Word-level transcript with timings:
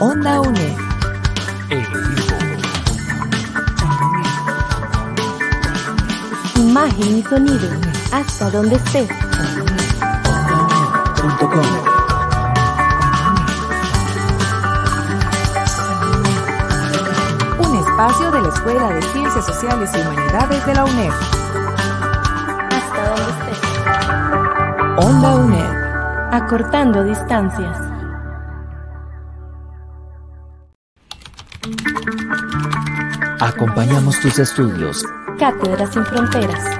Onda 0.00 0.40
UNED. 0.40 0.76
Imagen 6.56 7.18
y 7.18 7.22
sonido. 7.22 7.68
Hasta 8.12 8.50
donde 8.50 8.76
estés. 8.76 9.10
Un 17.58 17.76
espacio 17.76 18.30
de 18.30 18.40
la 18.40 18.48
Escuela 18.48 18.88
de 18.88 19.02
Ciencias 19.02 19.44
Sociales 19.44 19.90
y 19.94 20.00
Humanidades 20.00 20.66
de 20.66 20.74
la 20.74 20.84
UNED. 20.84 21.39
Onda 25.02 25.34
UNED. 25.34 25.76
Acortando 26.30 27.02
distancias. 27.02 27.78
Acompañamos 33.40 34.20
tus 34.20 34.38
estudios. 34.38 35.02
Cátedra 35.38 35.86
sin 35.86 36.04
fronteras. 36.04 36.79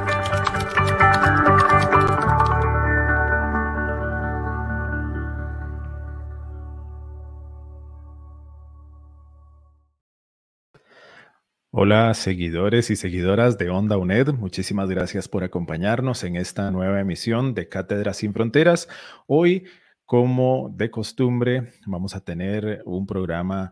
Hola 11.72 12.14
seguidores 12.14 12.90
y 12.90 12.96
seguidoras 12.96 13.56
de 13.56 13.70
Onda 13.70 13.96
UNED, 13.96 14.32
muchísimas 14.32 14.90
gracias 14.90 15.28
por 15.28 15.44
acompañarnos 15.44 16.24
en 16.24 16.34
esta 16.34 16.68
nueva 16.72 16.98
emisión 16.98 17.54
de 17.54 17.68
Cátedra 17.68 18.12
sin 18.12 18.32
Fronteras. 18.32 18.88
Hoy, 19.28 19.68
como 20.04 20.74
de 20.74 20.90
costumbre, 20.90 21.74
vamos 21.86 22.16
a 22.16 22.24
tener 22.24 22.82
un 22.86 23.06
programa 23.06 23.70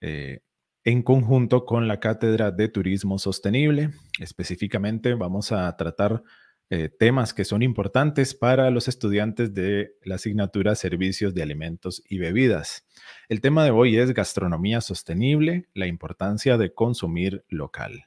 eh, 0.00 0.40
en 0.82 1.02
conjunto 1.02 1.66
con 1.66 1.88
la 1.88 2.00
Cátedra 2.00 2.52
de 2.52 2.68
Turismo 2.68 3.18
Sostenible. 3.18 3.90
Específicamente 4.18 5.12
vamos 5.12 5.52
a 5.52 5.76
tratar 5.76 6.22
eh, 6.72 6.88
temas 6.88 7.34
que 7.34 7.44
son 7.44 7.62
importantes 7.62 8.32
para 8.32 8.70
los 8.70 8.86
estudiantes 8.86 9.52
de 9.54 9.96
la 10.04 10.14
asignatura 10.14 10.76
Servicios 10.76 11.34
de 11.34 11.42
Alimentos 11.42 12.00
y 12.08 12.18
Bebidas. 12.18 12.86
El 13.28 13.40
tema 13.40 13.64
de 13.64 13.72
hoy 13.72 13.96
es 13.98 14.14
gastronomía 14.14 14.80
sostenible, 14.80 15.66
la 15.74 15.88
importancia 15.88 16.56
de 16.58 16.72
consumir 16.72 17.44
local. 17.48 18.04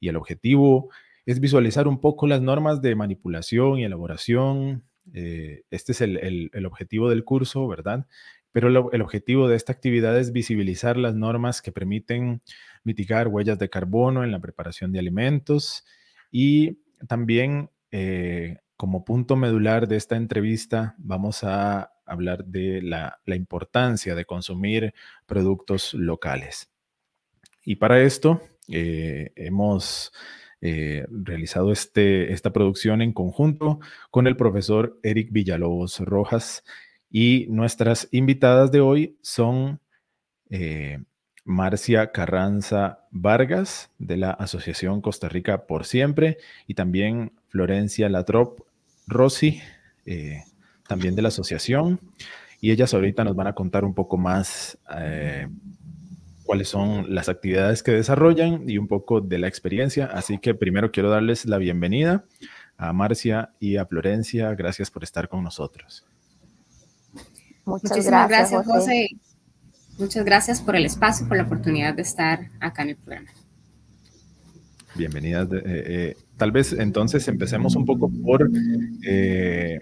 Y 0.00 0.08
el 0.08 0.16
objetivo 0.16 0.90
es 1.24 1.38
visualizar 1.38 1.86
un 1.86 2.00
poco 2.00 2.26
las 2.26 2.42
normas 2.42 2.82
de 2.82 2.96
manipulación 2.96 3.78
y 3.78 3.84
elaboración. 3.84 4.82
Eh, 5.14 5.62
este 5.70 5.92
es 5.92 6.00
el, 6.00 6.50
el, 6.52 6.66
objetivo 6.66 7.10
del 7.10 7.22
curso, 7.22 7.68
¿verdad? 7.68 8.08
Pero 8.50 8.90
el 8.90 9.02
objetivo 9.02 9.46
de 9.46 9.54
esta 9.54 9.72
actividad 9.72 10.18
es 10.18 10.32
visibilizar 10.32 10.96
las 10.96 11.14
normas 11.14 11.62
que 11.62 11.70
permiten 11.70 12.42
mitigar 12.82 13.28
huellas 13.28 13.60
de 13.60 13.70
carbono 13.70 14.24
en 14.24 14.32
la 14.32 14.40
preparación 14.40 14.90
de 14.90 14.98
alimentos 14.98 15.84
y 16.32 16.80
también 17.06 17.70
eh, 17.90 18.58
como 18.76 19.04
punto 19.04 19.36
medular 19.36 19.88
de 19.88 19.96
esta 19.96 20.16
entrevista 20.16 20.94
vamos 20.98 21.44
a 21.44 21.92
hablar 22.06 22.44
de 22.44 22.80
la, 22.82 23.20
importancia 23.26 24.14
de 24.14 24.24
consumir 24.24 24.94
productos 25.26 25.94
locales. 25.94 26.70
Y 27.64 27.76
para 27.76 28.00
esto 28.00 28.40
eh, 28.68 29.32
hemos 29.36 30.12
eh, 30.60 31.04
realizado 31.10 31.72
este, 31.72 32.32
esta 32.32 32.52
producción 32.52 33.02
en 33.02 33.12
conjunto 33.12 33.80
con 34.10 34.26
el 34.26 34.36
profesor 34.36 34.98
Eric 35.02 35.30
Villalobos 35.30 36.00
Rojas 36.00 36.64
y 37.10 37.46
nuestras 37.50 38.08
invitadas 38.12 38.72
de 38.72 38.80
hoy 38.80 39.18
son 39.20 39.80
Marcia 41.44 42.12
Carranza 42.12 43.06
Vargas 43.10 43.90
de 43.98 44.16
la 44.16 44.30
Asociación 44.30 45.00
Costa 45.00 45.28
Rica 45.28 45.66
por 45.66 45.84
Siempre 45.84 46.38
y 46.66 46.74
también 46.74 47.32
Florencia 47.50 48.08
Latrop 48.08 48.60
Rossi, 49.06 49.60
eh, 50.06 50.44
también 50.88 51.14
de 51.14 51.22
la 51.22 51.28
asociación. 51.28 52.00
Y 52.60 52.70
ellas 52.70 52.94
ahorita 52.94 53.24
nos 53.24 53.36
van 53.36 53.46
a 53.46 53.54
contar 53.54 53.84
un 53.84 53.94
poco 53.94 54.16
más 54.16 54.78
eh, 54.96 55.48
cuáles 56.44 56.68
son 56.68 57.14
las 57.14 57.28
actividades 57.28 57.82
que 57.82 57.92
desarrollan 57.92 58.68
y 58.68 58.78
un 58.78 58.88
poco 58.88 59.20
de 59.20 59.38
la 59.38 59.48
experiencia. 59.48 60.06
Así 60.06 60.38
que 60.38 60.54
primero 60.54 60.90
quiero 60.90 61.10
darles 61.10 61.46
la 61.46 61.58
bienvenida 61.58 62.24
a 62.76 62.92
Marcia 62.92 63.50
y 63.60 63.76
a 63.76 63.86
Florencia. 63.86 64.54
Gracias 64.54 64.90
por 64.90 65.02
estar 65.02 65.28
con 65.28 65.42
nosotros. 65.42 66.04
Muchas 67.64 67.90
Muchísimas 67.90 68.28
gracias, 68.28 68.66
José. 68.66 69.08
Muchas 69.98 70.24
gracias 70.24 70.60
por 70.60 70.76
el 70.76 70.86
espacio, 70.86 71.28
por 71.28 71.36
la 71.36 71.42
oportunidad 71.42 71.94
de 71.94 72.02
estar 72.02 72.48
acá 72.58 72.82
en 72.82 72.90
el 72.90 72.96
programa. 72.96 73.30
Bienvenidas. 74.94 75.46
Eh, 75.52 75.62
eh, 75.64 76.16
tal 76.40 76.52
vez 76.52 76.72
entonces 76.72 77.28
empecemos 77.28 77.76
un 77.76 77.84
poco 77.84 78.10
por 78.10 78.50
eh, 79.02 79.80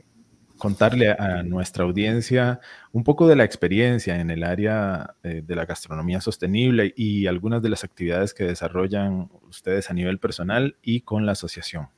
contarle 0.57 1.13
a 1.13 1.45
nuestra 1.45 1.85
audiencia 1.85 2.59
un 2.91 3.05
poco 3.05 3.29
de 3.29 3.37
la 3.37 3.45
experiencia 3.45 4.21
en 4.21 4.33
el 4.33 4.43
área 4.43 5.15
de 5.23 5.55
la 5.55 5.67
gastronomía 5.67 6.21
sostenible 6.21 6.93
y 6.97 7.29
algunas 7.29 7.63
de 7.63 7.69
las 7.69 7.85
actividades 7.85 8.35
que 8.35 8.43
desarrollan 8.43 9.31
ustedes 9.49 9.89
a 9.89 9.95
nivel 9.95 10.19
personal 10.19 10.77
y 10.83 11.03
con 11.03 11.27
la 11.27 11.33
asociación. 11.33 11.91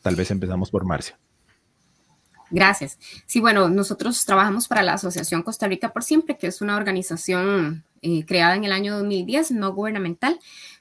tal 0.00 0.14
vez 0.14 0.30
empezamos 0.30 0.70
por 0.70 0.84
Marcia. 0.84 1.18
Gracias. 2.50 2.98
Sí, 3.26 3.40
bueno, 3.40 3.68
nosotros 3.68 4.24
trabajamos 4.24 4.66
para 4.66 4.82
la 4.82 4.94
Asociación 4.94 5.42
Costa 5.42 5.68
Rica 5.68 5.92
por 5.92 6.02
Siempre, 6.02 6.36
que 6.36 6.48
es 6.48 6.60
una 6.60 6.76
organización 6.76 7.84
eh, 8.02 8.24
creada 8.26 8.56
en 8.56 8.64
el 8.64 8.72
año 8.72 8.94
2010, 8.96 9.52
no 9.52 9.72
gubernamental, 9.72 10.38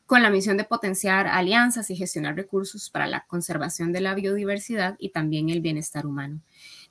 con 0.09 0.23
la 0.23 0.31
misión 0.31 0.57
de 0.57 0.63
potenciar 0.63 1.27
alianzas 1.27 1.91
y 1.91 1.95
gestionar 1.95 2.35
recursos 2.35 2.89
para 2.89 3.05
la 3.05 3.25
conservación 3.27 3.93
de 3.93 4.01
la 4.01 4.15
biodiversidad 4.15 4.95
y 4.97 5.09
también 5.09 5.51
el 5.51 5.61
bienestar 5.61 6.07
humano. 6.07 6.41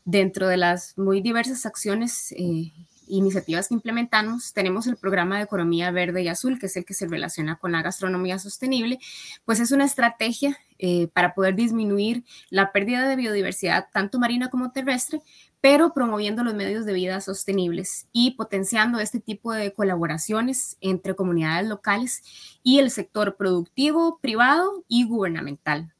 Dentro 0.05 0.47
de 0.47 0.57
las 0.57 0.97
muy 0.97 1.21
diversas 1.21 1.67
acciones 1.67 2.31
eh, 2.31 2.73
iniciativas 3.09 3.67
que 3.67 3.75
implementamos, 3.75 4.53
tenemos 4.53 4.87
el 4.87 4.97
programa 4.97 5.39
de 5.39 5.43
economía 5.43 5.91
verde 5.91 6.23
y 6.23 6.29
azul, 6.29 6.61
que 6.61 6.67
es 6.67 6.77
el 6.77 6.85
que 6.85 6.95
se 6.95 7.09
relaciona 7.09 7.57
con 7.57 7.73
la 7.73 7.83
gastronomía 7.83 8.39
sostenible, 8.39 9.01
pues 9.45 9.59
es 9.59 9.73
una 9.73 9.85
estrategia 9.85 10.57
eh, 10.79 11.09
para 11.09 11.35
poder 11.35 11.57
disminuir 11.57 12.23
la 12.51 12.71
pérdida 12.71 13.09
de 13.09 13.17
biodiversidad, 13.17 13.89
tanto 13.93 14.21
marina 14.21 14.49
como 14.49 14.71
terrestre, 14.71 15.23
pero 15.61 15.93
promoviendo 15.93 16.45
los 16.45 16.55
medios 16.55 16.85
de 16.85 16.93
vida 16.93 17.21
sostenibles 17.21 18.07
y 18.13 18.33
potenciando 18.33 19.01
este 19.01 19.21
tipo 19.21 19.53
de 19.53 19.73
colaboraciones 19.73 20.77
entre 20.81 21.17
comunidades 21.17 21.69
locales 21.69 22.23
y 22.63 22.79
el 22.79 22.91
sector 22.91 23.37
productivo, 23.37 24.19
privado 24.21 24.85
y 24.89 25.05
gubernamental. 25.05 25.93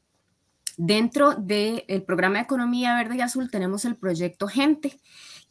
Dentro 0.77 1.33
del 1.35 2.03
programa 2.07 2.37
de 2.37 2.43
economía 2.43 2.95
verde 2.95 3.17
y 3.17 3.21
azul 3.21 3.51
tenemos 3.51 3.83
el 3.83 3.97
proyecto 3.97 4.47
Gente, 4.47 4.97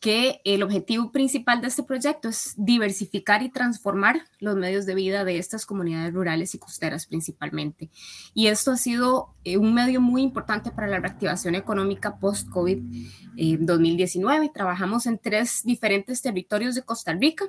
que 0.00 0.41
el 0.44 0.62
objetivo 0.62 1.10
principal 1.10 1.60
de 1.60 1.66
este 1.66 1.82
proyecto 1.82 2.28
es 2.28 2.54
diversificar 2.56 3.42
y 3.42 3.50
transformar 3.50 4.20
los 4.38 4.54
medios 4.54 4.86
de 4.86 4.94
vida 4.94 5.25
de 5.25 5.38
estas 5.38 5.66
comunidades 5.66 6.14
rurales 6.14 6.54
y 6.54 6.59
costeras 6.59 7.06
principalmente. 7.06 7.91
Y 8.32 8.47
esto 8.47 8.70
ha 8.70 8.76
sido 8.76 9.34
eh, 9.44 9.56
un 9.56 9.75
medio 9.75 10.00
muy 10.00 10.22
importante 10.22 10.70
para 10.70 10.86
la 10.86 11.00
reactivación 11.00 11.56
económica 11.56 12.20
post-COVID-2019. 12.20 14.44
Eh, 14.44 14.50
Trabajamos 14.54 15.06
en 15.06 15.18
tres 15.18 15.62
diferentes 15.65 16.22
territorios 16.22 16.77
de 16.77 16.83
Costa 16.83 17.12
Rica, 17.15 17.47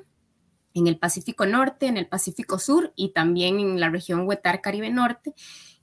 en 0.74 0.88
el 0.88 0.98
Pacífico 0.98 1.46
Norte, 1.46 1.86
en 1.86 1.98
el 1.98 2.08
Pacífico 2.08 2.58
Sur 2.58 2.94
y 2.96 3.14
también 3.14 3.60
en 3.60 3.80
la 3.80 3.90
región 3.90 4.28
Huetar 4.28 4.62
Caribe 4.62 4.90
Norte. 4.90 5.36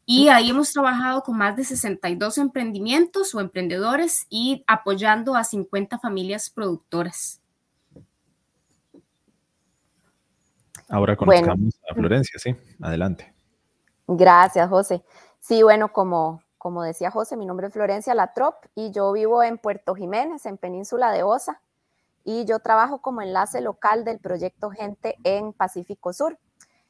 Y 0.09 0.29
ahí 0.29 0.51
hemos 0.51 0.73
trabajado 0.73 1.23
con 1.23 1.37
más 1.37 1.57
de 1.57 1.65
62 1.65 2.39
emprendimientos 2.39 3.35
o 3.35 3.41
emprendedores 3.41 4.27
y 4.31 4.63
apoyando 4.69 5.35
a 5.35 5.43
50 5.43 5.99
familias 5.99 6.49
productoras. 6.49 7.41
Ahora 10.89 11.17
conozcamos 11.17 11.75
a 11.91 11.95
Florencia, 11.95 12.39
sí, 12.39 12.55
adelante. 12.81 13.35
Gracias, 14.07 14.69
José. 14.69 15.03
Sí, 15.41 15.65
bueno, 15.65 15.93
como, 15.93 16.41
como 16.57 16.85
decía 16.85 17.11
José, 17.11 17.37
mi 17.37 17.45
nombre 17.45 17.67
es 17.67 17.73
Florencia 17.73 18.15
Latrop 18.15 18.55
y 18.77 18.93
yo 18.93 19.11
vivo 19.11 19.43
en 19.43 19.59
Puerto 19.59 19.97
Jiménez, 19.97 20.47
en 20.47 20.57
Península 20.57 21.11
de 21.11 21.25
Osa, 21.25 21.61
y 22.23 22.45
yo 22.45 22.61
trabajo 22.61 23.03
como 23.03 23.23
enlace 23.23 23.61
local 23.61 24.05
del 24.05 24.21
proyecto 24.21 24.71
Gente 24.71 25.17
en 25.25 25.53
Pacífico 25.53 26.13
Sur. 26.13 26.39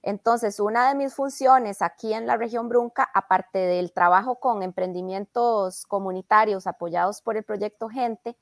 Entonces, 0.06 0.60
una 0.60 0.88
de 0.88 0.94
mis 0.94 1.14
funciones 1.16 1.82
aquí 1.82 2.14
en 2.14 2.28
la 2.28 2.36
región 2.36 2.68
Brunca, 2.68 3.10
aparte 3.12 3.58
del 3.58 3.92
trabajo 3.92 4.36
con 4.38 4.62
emprendimientos 4.62 5.84
comunitarios 5.84 6.68
apoyados 6.68 7.20
por 7.22 7.36
el 7.36 7.42
proyecto 7.42 7.88
Gente, 7.88 8.38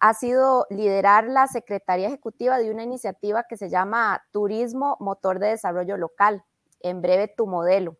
ha 0.00 0.14
sido 0.14 0.68
liderar 0.70 1.24
la 1.24 1.48
Secretaría 1.48 2.06
Ejecutiva 2.06 2.58
de 2.58 2.70
una 2.70 2.84
iniciativa 2.84 3.42
que 3.42 3.56
se 3.56 3.68
llama 3.68 4.22
Turismo 4.30 4.96
Motor 5.00 5.40
de 5.40 5.48
Desarrollo 5.48 5.96
Local, 5.96 6.44
en 6.78 7.02
breve 7.02 7.26
Tu 7.26 7.44
Modelo. 7.44 7.96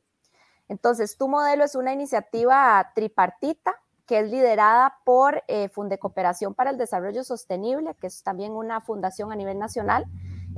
Entonces, 0.68 1.18
Tu 1.18 1.26
Modelo 1.26 1.64
es 1.64 1.74
una 1.74 1.92
iniciativa 1.92 2.92
tripartita 2.94 3.74
que 4.06 4.20
es 4.20 4.30
liderada 4.30 4.98
por 5.04 5.42
eh, 5.48 5.68
Funde 5.68 5.98
Cooperación 5.98 6.54
para 6.54 6.70
el 6.70 6.78
Desarrollo 6.78 7.24
Sostenible, 7.24 7.96
que 7.96 8.06
es 8.06 8.22
también 8.22 8.52
una 8.52 8.80
fundación 8.80 9.32
a 9.32 9.36
nivel 9.36 9.58
nacional, 9.58 10.06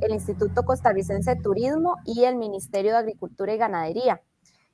el 0.02 0.12
Instituto 0.12 0.64
Costarricense 0.64 1.34
de 1.34 1.42
Turismo 1.42 1.96
y 2.04 2.24
el 2.24 2.36
Ministerio 2.36 2.92
de 2.92 2.98
Agricultura 2.98 3.54
y 3.54 3.58
Ganadería. 3.58 4.20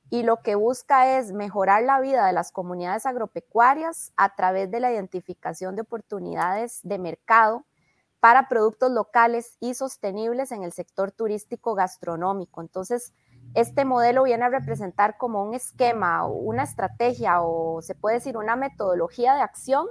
Y 0.09 0.23
lo 0.23 0.37
que 0.37 0.55
busca 0.55 1.19
es 1.19 1.31
mejorar 1.33 1.83
la 1.83 1.99
vida 1.99 2.25
de 2.25 2.33
las 2.33 2.51
comunidades 2.51 3.05
agropecuarias 3.05 4.11
a 4.17 4.35
través 4.35 4.71
de 4.71 4.79
la 4.79 4.91
identificación 4.91 5.75
de 5.75 5.83
oportunidades 5.83 6.79
de 6.83 6.97
mercado 6.97 7.65
para 8.19 8.49
productos 8.49 8.91
locales 8.91 9.55
y 9.59 9.75
sostenibles 9.75 10.51
en 10.51 10.63
el 10.63 10.73
sector 10.73 11.11
turístico 11.11 11.75
gastronómico. 11.75 12.61
Entonces, 12.61 13.13
este 13.53 13.85
modelo 13.85 14.23
viene 14.23 14.45
a 14.45 14.49
representar 14.49 15.17
como 15.17 15.43
un 15.43 15.53
esquema, 15.53 16.25
una 16.25 16.63
estrategia 16.63 17.41
o 17.41 17.81
se 17.81 17.95
puede 17.95 18.15
decir 18.15 18.35
una 18.35 18.55
metodología 18.55 19.35
de 19.35 19.41
acción 19.41 19.87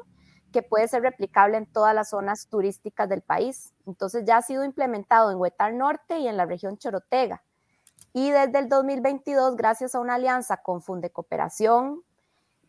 que 0.53 0.63
puede 0.63 0.89
ser 0.89 1.03
replicable 1.03 1.57
en 1.57 1.67
todas 1.67 1.95
las 1.95 2.11
zonas 2.11 2.49
turísticas 2.49 3.09
del 3.09 3.23
país. 3.23 3.75
Entonces 3.87 4.25
ya 4.25 4.39
ha 4.39 4.43
sido 4.43 4.65
implementado 4.65 5.31
en 5.31 5.39
Huetar 5.39 5.75
Norte 5.75 6.19
y 6.19 6.29
en 6.29 6.37
la 6.37 6.47
región 6.47 6.79
Chorotega. 6.79 7.43
Y 8.13 8.31
desde 8.31 8.59
el 8.59 8.69
2022, 8.69 9.57
gracias 9.57 9.95
a 9.95 10.01
una 10.01 10.15
alianza 10.15 10.59
con 10.59 10.83
Funde 10.83 11.11
Cooperación 11.11 12.03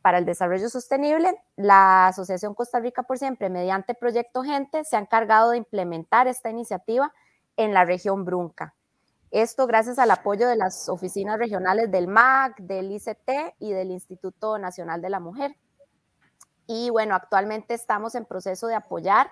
para 0.01 0.17
el 0.17 0.25
Desarrollo 0.25 0.69
Sostenible, 0.69 1.41
la 1.55 2.07
Asociación 2.07 2.53
Costa 2.53 2.79
Rica 2.79 3.03
por 3.03 3.17
Siempre, 3.17 3.49
mediante 3.49 3.93
Proyecto 3.93 4.43
Gente, 4.43 4.83
se 4.83 4.95
ha 4.95 4.99
encargado 4.99 5.51
de 5.51 5.57
implementar 5.57 6.27
esta 6.27 6.49
iniciativa 6.49 7.13
en 7.57 7.73
la 7.73 7.85
región 7.85 8.25
Brunca. 8.25 8.75
Esto 9.31 9.67
gracias 9.67 9.99
al 9.99 10.09
apoyo 10.09 10.47
de 10.47 10.55
las 10.55 10.89
oficinas 10.89 11.37
regionales 11.37 11.91
del 11.91 12.07
MAC, 12.07 12.57
del 12.59 12.91
ICT 12.91 13.55
y 13.59 13.73
del 13.73 13.91
Instituto 13.91 14.57
Nacional 14.57 15.01
de 15.01 15.09
la 15.09 15.19
Mujer. 15.19 15.55
Y 16.71 16.91
bueno, 16.91 17.15
actualmente 17.15 17.73
estamos 17.73 18.13
en 18.13 18.25
proceso 18.25 18.67
de 18.67 18.75
apoyar 18.75 19.31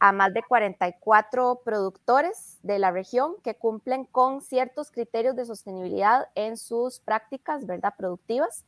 a 0.00 0.12
más 0.12 0.34
de 0.34 0.42
44 0.42 1.62
productores 1.64 2.58
de 2.62 2.78
la 2.78 2.90
región 2.90 3.36
que 3.42 3.54
cumplen 3.54 4.04
con 4.04 4.42
ciertos 4.42 4.90
criterios 4.90 5.34
de 5.34 5.46
sostenibilidad 5.46 6.28
en 6.34 6.58
sus 6.58 7.00
prácticas, 7.00 7.64
¿verdad? 7.64 7.94
Productivas. 7.96 8.66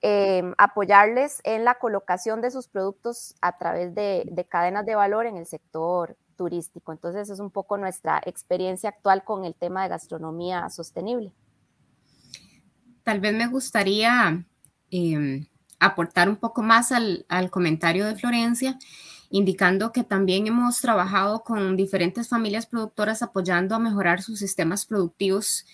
Em, 0.00 0.54
apoyarles 0.56 1.42
en 1.44 1.66
la 1.66 1.74
colocación 1.74 2.40
de 2.40 2.50
sus 2.50 2.68
productos 2.68 3.34
a 3.42 3.54
través 3.58 3.94
de, 3.94 4.24
de 4.32 4.44
cadenas 4.46 4.86
de 4.86 4.94
valor 4.94 5.26
en 5.26 5.36
el 5.36 5.44
sector 5.44 6.16
turístico. 6.36 6.90
Entonces 6.90 7.28
es 7.28 7.38
un 7.38 7.50
poco 7.50 7.76
nuestra 7.76 8.22
experiencia 8.24 8.88
actual 8.88 9.24
con 9.24 9.44
el 9.44 9.54
tema 9.54 9.82
de 9.82 9.90
gastronomía 9.90 10.70
sostenible. 10.70 11.34
Tal 13.02 13.20
vez 13.20 13.34
me 13.34 13.46
gustaría 13.46 14.42
em, 14.90 15.46
aportar 15.86 16.28
un 16.28 16.36
poco 16.36 16.62
más 16.62 16.92
al, 16.92 17.26
al, 17.28 17.50
comentario 17.50 18.06
de 18.06 18.16
Florencia, 18.16 18.78
indicando 19.30 19.92
que 19.92 20.04
también 20.04 20.46
hemos 20.46 20.80
trabajado 20.80 21.42
con 21.42 21.76
diferentes 21.76 22.28
familias 22.28 22.66
productoras 22.66 23.22
apoyando 23.22 23.74
a 23.74 23.78
mejorar 23.78 24.22
sus 24.22 24.38
sistemas 24.38 24.86
productivos 24.86 25.64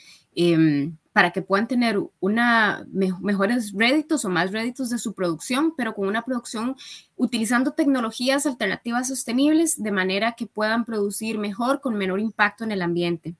eh, 0.40 0.92
para 1.12 1.32
que 1.32 1.42
puedan 1.42 1.66
tener 1.66 2.00
una, 2.20 2.86
mejores 2.92 3.72
réditos 3.72 4.24
o 4.24 4.28
más 4.28 4.52
réditos 4.52 4.88
de 4.88 4.98
su 4.98 5.12
producción, 5.12 5.74
pero 5.76 5.92
con 5.92 6.06
una 6.06 6.24
producción 6.24 6.76
utilizando 7.16 7.72
tecnologías 7.72 8.46
alternativas 8.46 9.08
sostenibles 9.08 9.82
de 9.82 9.90
manera 9.90 10.34
que 10.36 10.46
puedan 10.46 10.84
producir 10.84 11.38
mejor 11.38 11.80
con 11.80 11.96
menor 11.96 12.20
impacto 12.20 12.62
en 12.62 12.70
el 12.70 12.82
ambiente. 12.82 13.34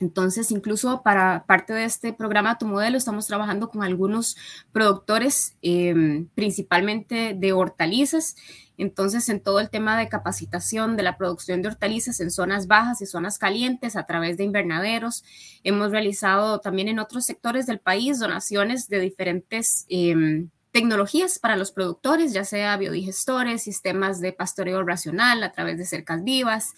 Entonces, 0.00 0.50
incluso 0.50 1.02
para 1.02 1.44
parte 1.46 1.72
de 1.72 1.84
este 1.84 2.12
programa 2.12 2.58
Tu 2.58 2.66
Modelo, 2.66 2.96
estamos 2.96 3.26
trabajando 3.26 3.68
con 3.68 3.82
algunos 3.82 4.36
productores, 4.72 5.56
eh, 5.62 6.24
principalmente 6.34 7.34
de 7.36 7.52
hortalizas, 7.52 8.36
entonces, 8.78 9.28
en 9.28 9.40
todo 9.40 9.58
el 9.58 9.70
tema 9.70 9.98
de 9.98 10.08
capacitación 10.08 10.96
de 10.96 11.02
la 11.02 11.18
producción 11.18 11.60
de 11.60 11.68
hortalizas 11.68 12.20
en 12.20 12.30
zonas 12.30 12.68
bajas 12.68 13.02
y 13.02 13.06
zonas 13.06 13.36
calientes 13.36 13.96
a 13.96 14.06
través 14.06 14.36
de 14.36 14.44
invernaderos, 14.44 15.24
hemos 15.64 15.90
realizado 15.90 16.60
también 16.60 16.86
en 16.86 17.00
otros 17.00 17.26
sectores 17.26 17.66
del 17.66 17.80
país 17.80 18.20
donaciones 18.20 18.88
de 18.88 19.00
diferentes 19.00 19.84
em, 19.88 20.50
tecnologías 20.70 21.40
para 21.40 21.56
los 21.56 21.72
productores, 21.72 22.32
ya 22.32 22.44
sea 22.44 22.76
biodigestores, 22.76 23.64
sistemas 23.64 24.20
de 24.20 24.32
pastoreo 24.32 24.84
racional 24.84 25.42
a 25.42 25.50
través 25.50 25.76
de 25.76 25.84
cercas 25.84 26.22
vivas. 26.22 26.72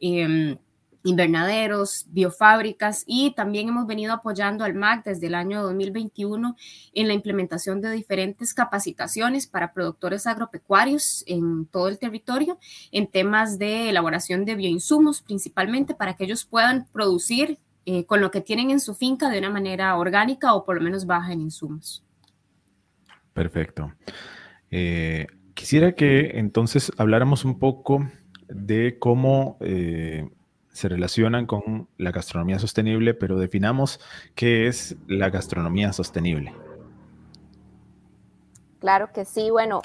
Eh, 0.00 0.58
invernaderos, 1.04 2.06
biofábricas 2.08 3.04
y 3.06 3.32
también 3.34 3.68
hemos 3.68 3.86
venido 3.86 4.12
apoyando 4.12 4.64
al 4.64 4.74
MAC 4.74 5.04
desde 5.04 5.28
el 5.28 5.34
año 5.34 5.62
2021 5.62 6.56
en 6.92 7.08
la 7.08 7.14
implementación 7.14 7.80
de 7.80 7.92
diferentes 7.92 8.52
capacitaciones 8.52 9.46
para 9.46 9.72
productores 9.72 10.26
agropecuarios 10.26 11.24
en 11.26 11.66
todo 11.66 11.88
el 11.88 11.98
territorio 11.98 12.58
en 12.92 13.06
temas 13.06 13.58
de 13.58 13.90
elaboración 13.90 14.44
de 14.44 14.54
bioinsumos, 14.54 15.22
principalmente 15.22 15.94
para 15.94 16.14
que 16.14 16.24
ellos 16.24 16.44
puedan 16.44 16.86
producir 16.92 17.58
eh, 17.86 18.04
con 18.04 18.20
lo 18.20 18.30
que 18.30 18.40
tienen 18.40 18.70
en 18.70 18.80
su 18.80 18.94
finca 18.94 19.30
de 19.30 19.38
una 19.38 19.50
manera 19.50 19.96
orgánica 19.96 20.54
o 20.54 20.64
por 20.64 20.76
lo 20.76 20.82
menos 20.82 21.06
baja 21.06 21.32
en 21.32 21.40
insumos. 21.40 22.04
Perfecto. 23.32 23.92
Eh, 24.70 25.26
quisiera 25.54 25.92
que 25.92 26.32
entonces 26.34 26.92
habláramos 26.98 27.44
un 27.44 27.58
poco 27.58 28.06
de 28.48 28.98
cómo 28.98 29.56
eh, 29.60 30.28
se 30.78 30.88
relacionan 30.88 31.46
con 31.46 31.88
la 31.96 32.12
gastronomía 32.12 32.60
sostenible, 32.60 33.12
pero 33.12 33.36
definamos 33.36 33.98
qué 34.36 34.68
es 34.68 34.94
la 35.08 35.28
gastronomía 35.28 35.92
sostenible. 35.92 36.54
Claro 38.78 39.12
que 39.12 39.24
sí, 39.24 39.50
bueno, 39.50 39.82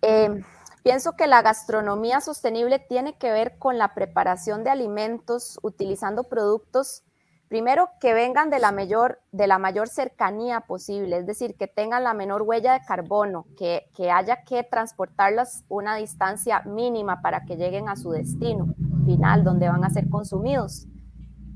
em, 0.00 0.42
pienso 0.82 1.12
que 1.18 1.26
la 1.26 1.42
gastronomía 1.42 2.22
sostenible 2.22 2.78
tiene 2.78 3.18
que 3.18 3.30
ver 3.30 3.58
con 3.58 3.76
la 3.76 3.92
preparación 3.92 4.64
de 4.64 4.70
alimentos 4.70 5.58
utilizando 5.60 6.24
productos, 6.24 7.02
primero 7.48 7.90
que 8.00 8.14
vengan 8.14 8.48
de 8.48 8.58
la 8.58 8.72
mayor, 8.72 9.20
de 9.32 9.46
la 9.46 9.58
mayor 9.58 9.88
cercanía 9.88 10.60
posible, 10.62 11.18
es 11.18 11.26
decir, 11.26 11.56
que 11.56 11.66
tengan 11.66 12.04
la 12.04 12.14
menor 12.14 12.40
huella 12.40 12.72
de 12.72 12.86
carbono, 12.86 13.44
que, 13.58 13.90
que 13.94 14.10
haya 14.10 14.44
que 14.44 14.62
transportarlas 14.62 15.64
una 15.68 15.96
distancia 15.96 16.62
mínima 16.62 17.20
para 17.20 17.44
que 17.44 17.56
lleguen 17.56 17.90
a 17.90 17.96
su 17.96 18.12
destino 18.12 18.74
final 19.04 19.44
donde 19.44 19.68
van 19.68 19.84
a 19.84 19.90
ser 19.90 20.08
consumidos. 20.08 20.86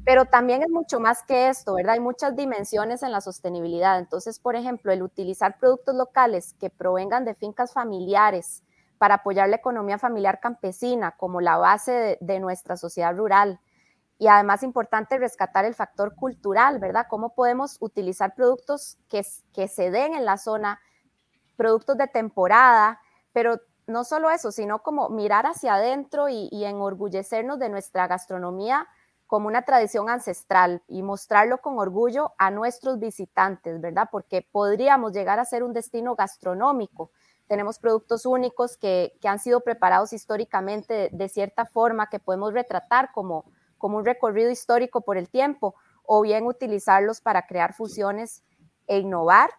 Pero 0.05 0.27
también 0.27 0.63
es 0.63 0.69
mucho 0.69 1.01
más 1.01 1.23
que 1.23 1.49
esto, 1.49 1.75
¿verdad? 1.75 1.95
Hay 1.95 2.01
muchas 2.01 2.37
dimensiones 2.37 3.03
en 3.03 3.11
la 3.11 3.23
sostenibilidad. 3.23 3.99
Entonces, 3.99 4.39
por 4.39 4.55
ejemplo, 4.55 4.93
el 4.93 5.03
utilizar 5.03 5.59
productos 5.59 5.95
locales 5.95 6.55
que 6.61 6.69
provengan 6.69 7.25
de 7.25 7.35
fincas 7.35 7.73
familiares 7.73 8.63
para 8.99 9.17
apoyar 9.17 9.49
la 9.49 9.57
economía 9.57 9.99
familiar 9.99 10.41
campesina 10.41 11.13
como 11.13 11.41
la 11.41 11.57
base 11.57 12.19
de, 12.21 12.41
nuestra 12.41 12.77
sociedad 12.77 13.17
rural. 13.17 13.61
Y 14.19 14.29
además 14.29 14.63
importante 14.63 15.19
rescatar 15.19 15.65
el 15.65 15.75
factor 15.75 16.15
cultural, 16.15 16.79
¿verdad? 16.79 17.07
¿Cómo 17.09 17.35
podemos 17.35 17.79
utilizar 17.81 18.35
productos 18.35 18.99
que, 19.09 19.23
que 19.53 19.69
se 19.69 19.91
den 19.91 20.15
en 20.15 20.25
la 20.25 20.37
zona, 20.37 20.81
productos 21.57 21.97
de 21.97 22.07
temporada, 22.07 23.01
pero 23.33 23.59
no 23.87 24.05
solo 24.05 24.31
eso, 24.31 24.51
sino 24.51 24.83
como 24.83 25.09
mirar 25.09 25.47
hacia 25.47 25.75
adentro 25.75 26.29
y, 26.29 26.49
enorgullecernos 26.65 27.59
de 27.59 27.69
nuestra 27.69 28.07
gastronomía 28.07 28.87
como 29.27 29.49
una 29.49 29.63
tradición 29.63 30.09
ancestral 30.09 30.83
y 30.87 31.03
mostrarlo 31.03 31.59
con 31.59 31.79
orgullo 31.79 32.33
a 32.39 32.51
nuestros 32.51 32.99
visitantes, 32.99 33.81
¿verdad? 33.81 34.09
Porque 34.13 34.47
podríamos 34.51 35.13
llegar 35.13 35.39
a 35.39 35.45
ser 35.45 35.63
un 35.63 35.73
destino 35.73 36.15
gastronómico. 36.15 37.11
Tenemos 37.47 37.79
productos 37.79 38.27
únicos 38.27 38.77
que, 38.77 39.19
han 39.25 39.39
sido 39.39 39.61
preparados 39.61 40.13
históricamente 40.13 41.11
de, 41.13 41.29
cierta 41.29 41.67
forma 41.67 42.09
que 42.09 42.21
podemos 42.21 42.53
retratar 42.53 43.13
como, 43.13 43.45
como 43.79 43.99
un 43.99 44.05
recorrido 44.05 44.51
histórico 44.51 45.01
por 45.01 45.17
el 45.17 45.29
tiempo 45.29 45.75
o 46.05 46.21
bien 46.23 46.47
utilizarlos 46.47 47.21
para 47.21 47.47
crear 47.47 47.75
fusiones 47.75 48.43
e 48.87 48.99
innovar 48.99 49.51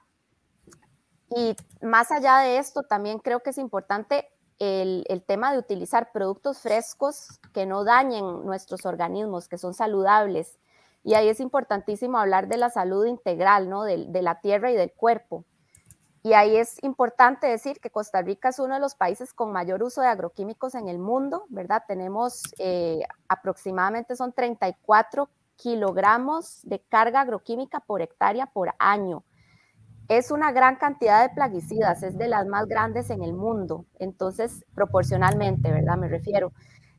y 1.29 1.55
más 1.81 2.11
allá 2.11 2.39
de 2.39 2.57
esto, 2.57 2.83
también 2.83 3.19
creo 3.19 3.41
que 3.41 3.49
es 3.49 3.57
importante 3.57 4.29
el, 4.59 5.23
tema 5.25 5.51
de 5.51 5.59
utilizar 5.59 6.11
productos 6.11 6.59
frescos 6.59 7.39
que 7.53 7.65
no 7.65 7.83
dañen 7.83 8.45
nuestros 8.45 8.85
organismos, 8.85 9.47
que 9.47 9.57
son 9.57 9.73
saludables. 9.73 10.57
Y 11.03 11.13
ahí 11.13 11.27
es 11.27 11.39
importantísimo 11.39 12.17
hablar 12.17 12.47
de 12.47 12.57
la 12.57 12.69
salud 12.69 13.05
integral, 13.05 13.69
¿no? 13.69 13.83
De, 13.83 14.21
la 14.21 14.39
tierra 14.41 14.71
y 14.71 14.75
del 14.75 14.91
cuerpo. 14.91 15.45
Y 16.23 16.33
ahí 16.33 16.57
es 16.57 16.83
importante 16.83 17.45
decir 17.45 17.79
que 17.79 17.91
Costa 17.91 18.21
Rica 18.23 18.49
es 18.49 18.57
uno 18.57 18.73
de 18.73 18.79
los 18.79 18.95
países 18.95 19.31
con 19.31 19.51
mayor 19.51 19.83
uso 19.83 20.01
de 20.01 20.07
agroquímicos 20.07 20.73
en 20.73 20.87
el 20.87 20.97
mundo, 20.97 21.45
¿verdad? 21.49 21.83
Tenemos 21.87 22.41
eh, 22.57 23.01
aproximadamente 23.27 24.15
son 24.15 24.33
34 24.33 25.29
kilogramos 25.55 26.61
de 26.63 26.79
carga 26.79 27.21
agroquímica 27.21 27.79
por 27.79 28.01
hectárea 28.01 28.47
por 28.47 28.73
año. 28.79 29.23
Es 30.07 30.29
una 30.29 30.51
gran 30.51 30.75
cantidad 30.75 31.27
de 31.27 31.33
plaguicidas, 31.33 32.03
es 32.03 32.15
de 32.15 32.27
las 32.27 32.45
más 32.45 32.67
grandes 32.67 33.09
en 33.09 33.23
el 33.23 33.33
mundo, 33.33 33.85
entonces 33.97 34.63
proporcionalmente, 34.75 35.71
¿verdad? 35.71 35.97
Me 35.97 36.07
refiero. 36.07 36.51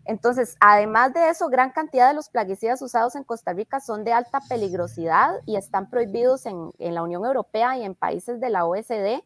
Entonces, 0.05 0.57
además 0.61 1.13
de 1.13 1.31
eso, 1.31 1.49
gran 1.49 1.71
cantidad 1.71 2.09
de 2.09 2.15
los 2.15 2.31
plaguicidas 2.31 2.83
usados 2.83 3.15
en 3.15 3.25
Costa 3.25 3.53
Rica 3.53 3.81
son 3.81 4.05
de 4.05 4.13
alta 4.13 4.41
peligrosidad 4.49 5.35
y 5.47 5.57
están 5.57 5.89
prohibidos 5.89 6.47
en, 6.47 6.73
la 6.79 7.03
Unión 7.03 7.25
Europea 7.25 7.77
y 7.77 7.85
en 7.85 7.95
países 7.95 8.41
de 8.41 8.51
la 8.51 8.67
OSD. 8.67 9.23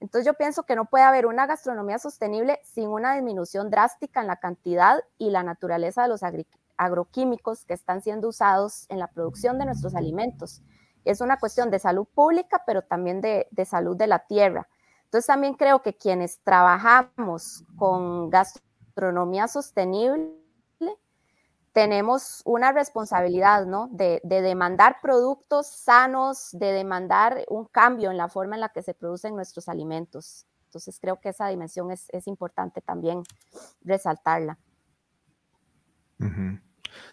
Entonces 0.00 0.26
yo 0.26 0.34
pienso 0.34 0.64
que 0.64 0.76
no 0.76 0.84
puede 0.84 1.04
haber 1.04 1.26
una 1.26 1.46
gastronomía 1.46 1.98
sostenible 1.98 2.60
sin 2.64 2.88
una 2.88 3.14
disminución 3.14 3.70
drástica 3.70 4.20
en 4.20 4.26
la 4.26 4.36
cantidad 4.36 5.00
y 5.16 5.30
la 5.30 5.42
naturaleza 5.42 6.02
de 6.02 6.08
los 6.08 6.20
agroquímicos 6.76 7.64
que 7.64 7.74
están 7.74 8.02
siendo 8.02 8.28
usados 8.28 8.86
en 8.88 8.98
la 8.98 9.08
producción 9.08 9.58
de 9.58 9.64
nuestros 9.64 9.94
alimentos. 9.94 10.62
Es 11.06 11.20
una 11.20 11.38
cuestión 11.38 11.70
de 11.70 11.78
salud 11.78 12.06
pública, 12.14 12.62
pero 12.66 12.82
también 12.82 13.20
de, 13.20 13.48
de 13.50 13.64
salud 13.64 13.96
de 13.96 14.06
la 14.06 14.20
tierra. 14.26 14.68
Entonces 15.04 15.26
también 15.26 15.54
creo 15.54 15.82
que 15.82 15.94
quienes 15.94 16.40
trabajamos 16.42 17.64
con 17.76 18.28
gastronomía 18.28 19.48
sostenible, 19.48 20.32
tenemos 21.76 22.40
una 22.46 22.72
responsabilidad, 22.72 23.66
¿no? 23.66 23.90
De, 23.92 24.22
demandar 24.24 24.96
productos 25.02 25.66
sanos, 25.66 26.48
de 26.52 26.72
demandar 26.72 27.44
un 27.50 27.66
cambio 27.66 28.10
en 28.10 28.16
la 28.16 28.30
forma 28.30 28.54
en 28.54 28.62
la 28.62 28.70
que 28.70 28.82
se 28.82 28.94
producen 28.94 29.36
nuestros 29.36 29.68
alimentos. 29.68 30.46
Entonces 30.68 30.98
creo 30.98 31.20
que 31.20 31.28
esa 31.28 31.48
dimensión 31.48 31.90
es, 31.90 32.08
importante 32.26 32.80
también 32.80 33.24
resaltarla. 33.82 34.58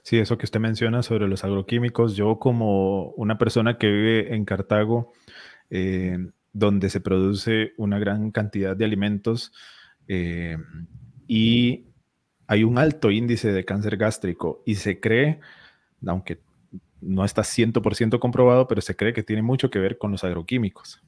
Sí, 0.01 0.17
eso 0.17 0.37
que 0.37 0.45
usted 0.45 0.59
menciona 0.59 1.03
sobre 1.03 1.27
los 1.27 1.43
agroquímicos, 1.43 2.15
yo 2.15 2.39
como 2.39 3.09
una 3.11 3.37
persona 3.37 3.77
que 3.77 3.87
vive 3.87 4.35
en 4.35 4.45
Cartago, 4.45 5.13
eh, 5.69 6.17
donde 6.51 6.89
se 6.89 7.01
produce 7.01 7.73
una 7.77 7.99
gran 7.99 8.31
cantidad 8.31 8.75
de 8.75 8.85
alimentos 8.85 9.51
eh, 10.07 10.57
y 11.27 11.85
hay 12.47 12.63
un 12.63 12.77
alto 12.77 13.09
índice 13.09 13.51
de 13.51 13.65
cáncer 13.65 13.97
gástrico 13.97 14.61
y 14.65 14.75
se 14.75 14.99
cree, 14.99 15.39
aunque 16.05 16.39
no 17.01 17.25
está 17.25 17.43
100% 17.43 18.19
comprobado, 18.19 18.67
pero 18.67 18.81
se 18.81 18.95
cree 18.95 19.13
que 19.13 19.23
tiene 19.23 19.41
mucho 19.41 19.69
que 19.69 19.79
ver 19.79 19.97
con 19.97 20.11
los 20.11 20.23
agroquímicos. 20.23 21.01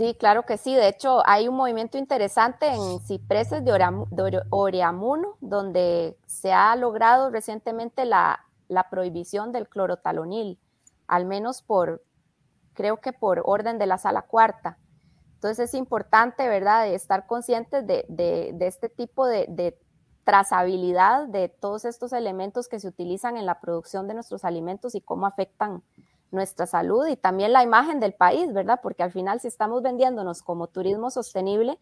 Sí, 0.00 0.16
claro 0.18 0.46
que 0.46 0.56
sí. 0.56 0.74
De 0.74 0.88
hecho, 0.88 1.20
hay 1.26 1.46
un 1.46 1.56
movimiento 1.56 1.98
interesante 1.98 2.68
en 2.68 3.00
cipreses 3.00 3.62
de, 3.62 4.42
Oreamuno, 4.48 5.36
donde 5.42 6.16
se 6.24 6.54
ha 6.54 6.74
logrado 6.74 7.28
recientemente 7.28 8.06
la, 8.06 8.46
prohibición 8.90 9.52
del 9.52 9.68
clorotalonil, 9.68 10.58
al 11.06 11.26
menos 11.26 11.60
por, 11.60 12.02
creo 12.72 13.02
que 13.02 13.12
por 13.12 13.42
orden 13.44 13.78
de 13.78 13.84
la 13.84 13.98
sala 13.98 14.22
cuarta. 14.22 14.78
Entonces 15.34 15.68
es 15.68 15.74
importante, 15.74 16.48
¿verdad?, 16.48 16.84
de 16.84 16.94
estar 16.94 17.26
conscientes 17.26 17.86
de, 17.86 18.56
este 18.58 18.88
tipo 18.88 19.26
de, 19.26 19.78
trazabilidad 20.24 21.28
de 21.28 21.50
todos 21.50 21.84
estos 21.84 22.14
elementos 22.14 22.68
que 22.68 22.80
se 22.80 22.88
utilizan 22.88 23.36
en 23.36 23.44
la 23.44 23.60
producción 23.60 24.08
de 24.08 24.14
nuestros 24.14 24.46
alimentos 24.46 24.94
y 24.94 25.02
cómo 25.02 25.26
afectan 25.26 25.82
nuestra 26.30 26.66
salud 26.66 27.06
y 27.06 27.16
también 27.16 27.52
la 27.52 27.62
imagen 27.62 28.00
del 28.00 28.14
país, 28.14 28.52
¿verdad? 28.52 28.80
Porque 28.82 29.02
al 29.02 29.12
final 29.12 29.40
si 29.40 29.48
estamos 29.48 29.82
vendiéndonos 29.82 30.42
como 30.42 30.68
turismo 30.68 31.10
sostenible, 31.10 31.76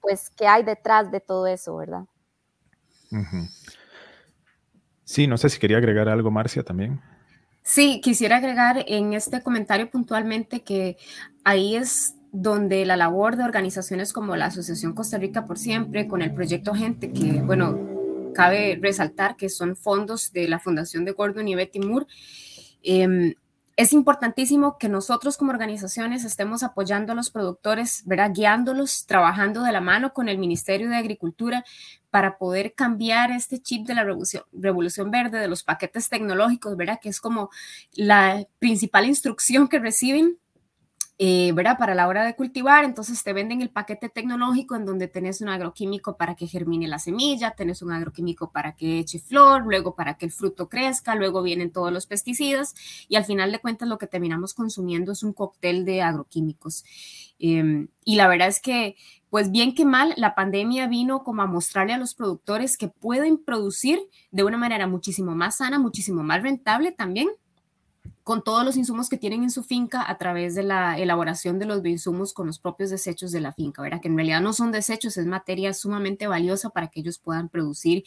pues 0.00 0.30
¿qué 0.30 0.46
hay 0.46 0.62
detrás 0.62 1.10
de 1.10 1.20
todo 1.20 1.46
eso, 1.46 1.76
verdad? 1.76 2.04
Sí, 5.04 5.26
no 5.26 5.38
sé 5.38 5.48
si 5.48 5.58
quería 5.58 5.78
agregar 5.78 6.08
algo, 6.08 6.30
Marcia, 6.30 6.62
también. 6.64 7.00
Sí, 7.62 8.00
quisiera 8.00 8.36
agregar 8.36 8.84
en 8.86 9.12
este 9.12 9.42
comentario 9.42 9.90
puntualmente 9.90 10.62
que 10.62 10.96
ahí 11.44 11.76
es 11.76 12.14
donde 12.32 12.84
la 12.84 12.96
labor 12.96 13.36
de 13.36 13.44
organizaciones 13.44 14.12
como 14.12 14.36
la 14.36 14.46
Asociación 14.46 14.92
Costa 14.92 15.18
Rica 15.18 15.46
por 15.46 15.58
Siempre, 15.58 16.06
con 16.06 16.22
el 16.22 16.32
proyecto 16.32 16.74
Gente, 16.74 17.12
que, 17.12 17.40
bueno, 17.42 17.96
cabe 18.34 18.78
resaltar 18.80 19.36
que 19.36 19.48
son 19.48 19.74
fondos 19.74 20.32
de 20.32 20.46
la 20.46 20.58
Fundación 20.58 21.04
de 21.04 21.12
Gordon 21.12 21.48
y 21.48 21.54
Betty 21.54 21.80
Moore, 21.80 22.06
em, 22.82 23.34
es 23.76 23.92
importantísimo 23.92 24.78
que 24.78 24.88
nosotros 24.88 25.36
como 25.36 25.52
organizaciones 25.52 26.24
estemos 26.24 26.62
apoyando 26.62 27.12
a 27.12 27.14
los 27.14 27.30
productores, 27.30 28.04
guiándolos, 28.06 29.04
trabajando 29.04 29.62
de 29.62 29.72
la 29.72 29.82
mano 29.82 30.14
con 30.14 30.30
el 30.30 30.38
Ministerio 30.38 30.88
de 30.88 30.96
Agricultura 30.96 31.62
para 32.10 32.38
poder 32.38 32.72
cambiar 32.74 33.30
este 33.30 33.60
chip 33.60 33.86
de 33.86 33.94
la 33.94 34.04
revolución, 34.04 34.44
revolución 34.52 35.10
verde, 35.10 35.38
de 35.38 35.48
los 35.48 35.62
paquetes 35.62 36.08
tecnológicos, 36.08 36.74
¿verdad? 36.76 36.98
que 37.02 37.10
es 37.10 37.20
como 37.20 37.50
la 37.92 38.46
principal 38.58 39.04
instrucción 39.04 39.68
que 39.68 39.78
reciben 39.78 40.38
eh. 41.18 41.52
Para 41.78 41.94
la 41.94 42.08
hora 42.08 42.24
de 42.24 42.36
cultivar, 42.36 42.84
entonces 42.84 43.22
te 43.24 43.32
venden 43.32 43.62
el 43.62 43.70
paquete 43.70 44.08
tecnológico 44.08 44.76
en 44.76 44.84
donde 44.84 45.08
tenés 45.08 45.40
un 45.40 45.48
agroquímico 45.48 46.16
para 46.16 46.34
que 46.34 46.46
germine 46.46 46.86
la 46.88 46.98
semilla, 46.98 47.52
tenés 47.52 47.82
un 47.82 47.92
agroquímico 47.92 48.50
para 48.52 48.76
que 48.76 48.98
eche 48.98 49.18
flor, 49.18 49.64
luego 49.64 49.94
para 49.94 50.16
que 50.16 50.26
el 50.26 50.32
fruto 50.32 50.68
crezca, 50.68 51.14
luego 51.14 51.42
vienen 51.42 51.72
todos 51.72 51.92
los 51.92 52.06
pesticidas 52.06 52.74
y 53.08 53.16
al 53.16 53.24
final 53.24 53.52
de 53.52 53.60
cuentas 53.60 53.88
lo 53.88 53.98
que 53.98 54.06
terminamos 54.06 54.54
consumiendo 54.54 55.12
es 55.12 55.22
un 55.22 55.32
cóctel 55.32 55.84
de 55.84 56.02
agroquímicos. 56.02 56.84
Em, 57.38 57.88
y 58.04 58.16
la 58.16 58.28
verdad 58.28 58.48
es 58.48 58.60
que, 58.60 58.96
pues 59.30 59.50
bien 59.50 59.74
que 59.74 59.84
mal, 59.84 60.14
la 60.16 60.34
pandemia 60.34 60.86
vino 60.86 61.22
como 61.24 61.42
a 61.42 61.46
mostrarle 61.46 61.92
a 61.92 61.98
los 61.98 62.14
productores 62.14 62.78
que 62.78 62.88
pueden 62.88 63.38
producir 63.38 64.00
de 64.30 64.44
una 64.44 64.56
manera 64.56 64.86
muchísimo 64.86 65.34
más 65.34 65.56
sana, 65.56 65.78
muchísimo 65.78 66.22
más 66.22 66.42
rentable 66.42 66.92
también 66.92 67.28
con 68.26 68.42
todos 68.42 68.64
los 68.64 68.76
insumos 68.76 69.08
que 69.08 69.18
tienen 69.18 69.44
en 69.44 69.52
su 69.52 69.62
finca 69.62 70.04
a 70.04 70.18
través 70.18 70.56
de 70.56 70.64
la 70.64 70.98
elaboración 70.98 71.60
de 71.60 71.64
los 71.64 71.80
bioinsumos 71.80 72.32
con 72.32 72.48
los 72.48 72.58
propios 72.58 72.90
desechos 72.90 73.30
de 73.30 73.40
la 73.40 73.52
finca, 73.52 73.82
¿verdad? 73.82 74.00
Que 74.00 74.08
en 74.08 74.16
realidad 74.16 74.40
no 74.40 74.52
son 74.52 74.72
desechos, 74.72 75.16
es 75.16 75.26
materia 75.26 75.72
sumamente 75.72 76.26
valiosa 76.26 76.70
para 76.70 76.88
que 76.88 76.98
ellos 76.98 77.20
puedan 77.20 77.48
producir 77.48 78.02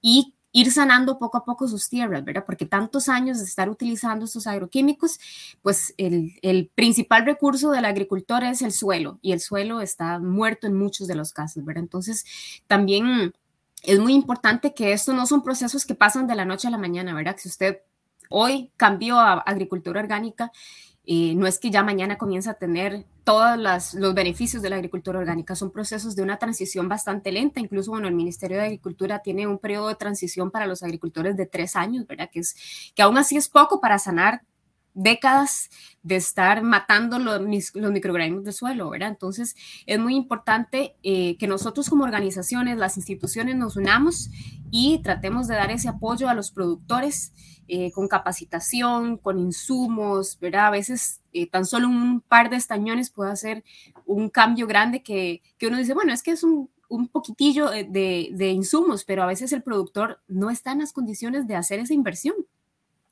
y 0.00 0.32
ir 0.52 0.70
sanando 0.70 1.18
poco 1.18 1.38
a 1.38 1.44
poco 1.44 1.66
sus 1.66 1.88
tierras, 1.88 2.24
¿verdad? 2.24 2.44
Porque 2.46 2.66
tantos 2.66 3.08
años 3.08 3.38
de 3.38 3.46
estar 3.46 3.68
utilizando 3.68 4.26
estos 4.26 4.46
agroquímicos, 4.46 5.18
pues 5.60 5.92
el, 5.96 6.70
principal 6.76 7.26
recurso 7.26 7.72
del 7.72 7.84
agricultor 7.84 8.44
es 8.44 8.62
el 8.62 8.70
suelo 8.70 9.18
y 9.22 9.32
el 9.32 9.40
suelo 9.40 9.80
está 9.80 10.20
muerto 10.20 10.68
en 10.68 10.74
muchos 10.74 11.08
de 11.08 11.16
los 11.16 11.32
casos, 11.32 11.64
¿verdad? 11.64 11.82
Entonces, 11.82 12.24
también 12.68 13.34
es 13.82 13.98
muy 13.98 14.14
importante 14.14 14.72
que 14.72 14.92
esto 14.92 15.14
no 15.14 15.26
son 15.26 15.42
procesos 15.42 15.84
que 15.84 15.96
pasan 15.96 16.28
de 16.28 16.36
la 16.36 16.44
noche 16.44 16.68
a 16.68 16.70
la 16.70 16.78
mañana, 16.78 17.12
¿verdad? 17.12 17.34
Que 17.34 17.42
si 17.42 17.48
usted 17.48 17.80
hoy 18.30 18.70
cambió 18.76 19.18
a 19.18 19.34
agricultura 19.34 20.00
orgánica, 20.00 20.50
eh, 21.06 21.34
no 21.34 21.46
es 21.46 21.58
que 21.58 21.70
ya 21.70 21.82
mañana 21.82 22.16
comienza 22.16 22.52
a 22.52 22.54
tener 22.54 23.04
todos 23.24 23.58
los 23.94 24.14
beneficios 24.14 24.62
de 24.62 24.70
la 24.70 24.76
agricultura 24.76 25.18
orgánica, 25.18 25.54
son 25.54 25.70
procesos 25.70 26.16
de 26.16 26.22
una 26.22 26.38
transición 26.38 26.88
bastante 26.88 27.30
lenta, 27.30 27.60
incluso 27.60 27.90
bueno, 27.90 28.08
el 28.08 28.14
Ministerio 28.14 28.56
de 28.56 28.64
Agricultura 28.64 29.20
tiene 29.20 29.46
un 29.46 29.58
periodo 29.58 29.88
de 29.88 29.94
transición 29.96 30.50
para 30.50 30.66
los 30.66 30.82
agricultores 30.82 31.36
de 31.36 31.46
tres 31.46 31.76
años, 31.76 32.06
¿verdad? 32.06 32.30
Que, 32.32 32.40
es, 32.40 32.92
que 32.94 33.02
aún 33.02 33.18
así 33.18 33.36
es 33.36 33.48
poco 33.48 33.80
para 33.80 33.98
sanar 33.98 34.42
décadas 34.94 35.70
de 36.02 36.16
estar 36.16 36.62
matando 36.62 37.18
los, 37.18 37.40
los 37.74 37.92
microorganismos 37.92 38.44
del 38.44 38.54
suelo, 38.54 38.90
¿verdad? 38.90 39.08
Entonces, 39.10 39.56
es 39.86 39.98
muy 39.98 40.14
importante 40.14 40.96
eh, 41.02 41.36
que 41.36 41.46
nosotros 41.46 41.90
como 41.90 42.04
organizaciones, 42.04 42.78
las 42.78 42.96
instituciones 42.96 43.56
nos 43.56 43.76
unamos 43.76 44.30
y 44.70 45.00
tratemos 45.02 45.48
de 45.48 45.56
dar 45.56 45.70
ese 45.70 45.88
apoyo 45.88 46.28
a 46.28 46.34
los 46.34 46.50
productores 46.50 47.32
eh, 47.66 47.92
con 47.92 48.08
capacitación, 48.08 49.16
con 49.16 49.38
insumos, 49.38 50.38
¿verdad? 50.38 50.66
A 50.66 50.70
veces 50.70 51.22
eh, 51.32 51.48
tan 51.48 51.64
solo 51.64 51.88
un 51.88 52.20
par 52.20 52.50
de 52.50 52.56
estañones 52.56 53.10
puede 53.10 53.32
hacer 53.32 53.64
un 54.04 54.28
cambio 54.28 54.66
grande 54.66 55.02
que, 55.02 55.42
que 55.58 55.68
uno 55.68 55.78
dice, 55.78 55.94
bueno, 55.94 56.12
es 56.12 56.22
que 56.22 56.32
es 56.32 56.44
un, 56.44 56.68
un 56.88 57.08
poquitillo 57.08 57.70
de, 57.70 58.28
de, 58.32 58.50
insumos, 58.50 59.04
pero 59.04 59.22
a 59.22 59.26
veces 59.26 59.52
el 59.52 59.62
productor 59.62 60.20
no 60.28 60.50
está 60.50 60.72
en 60.72 60.80
las 60.80 60.92
condiciones 60.92 61.46
de 61.46 61.56
hacer 61.56 61.80
esa 61.80 61.94
inversión. 61.94 62.34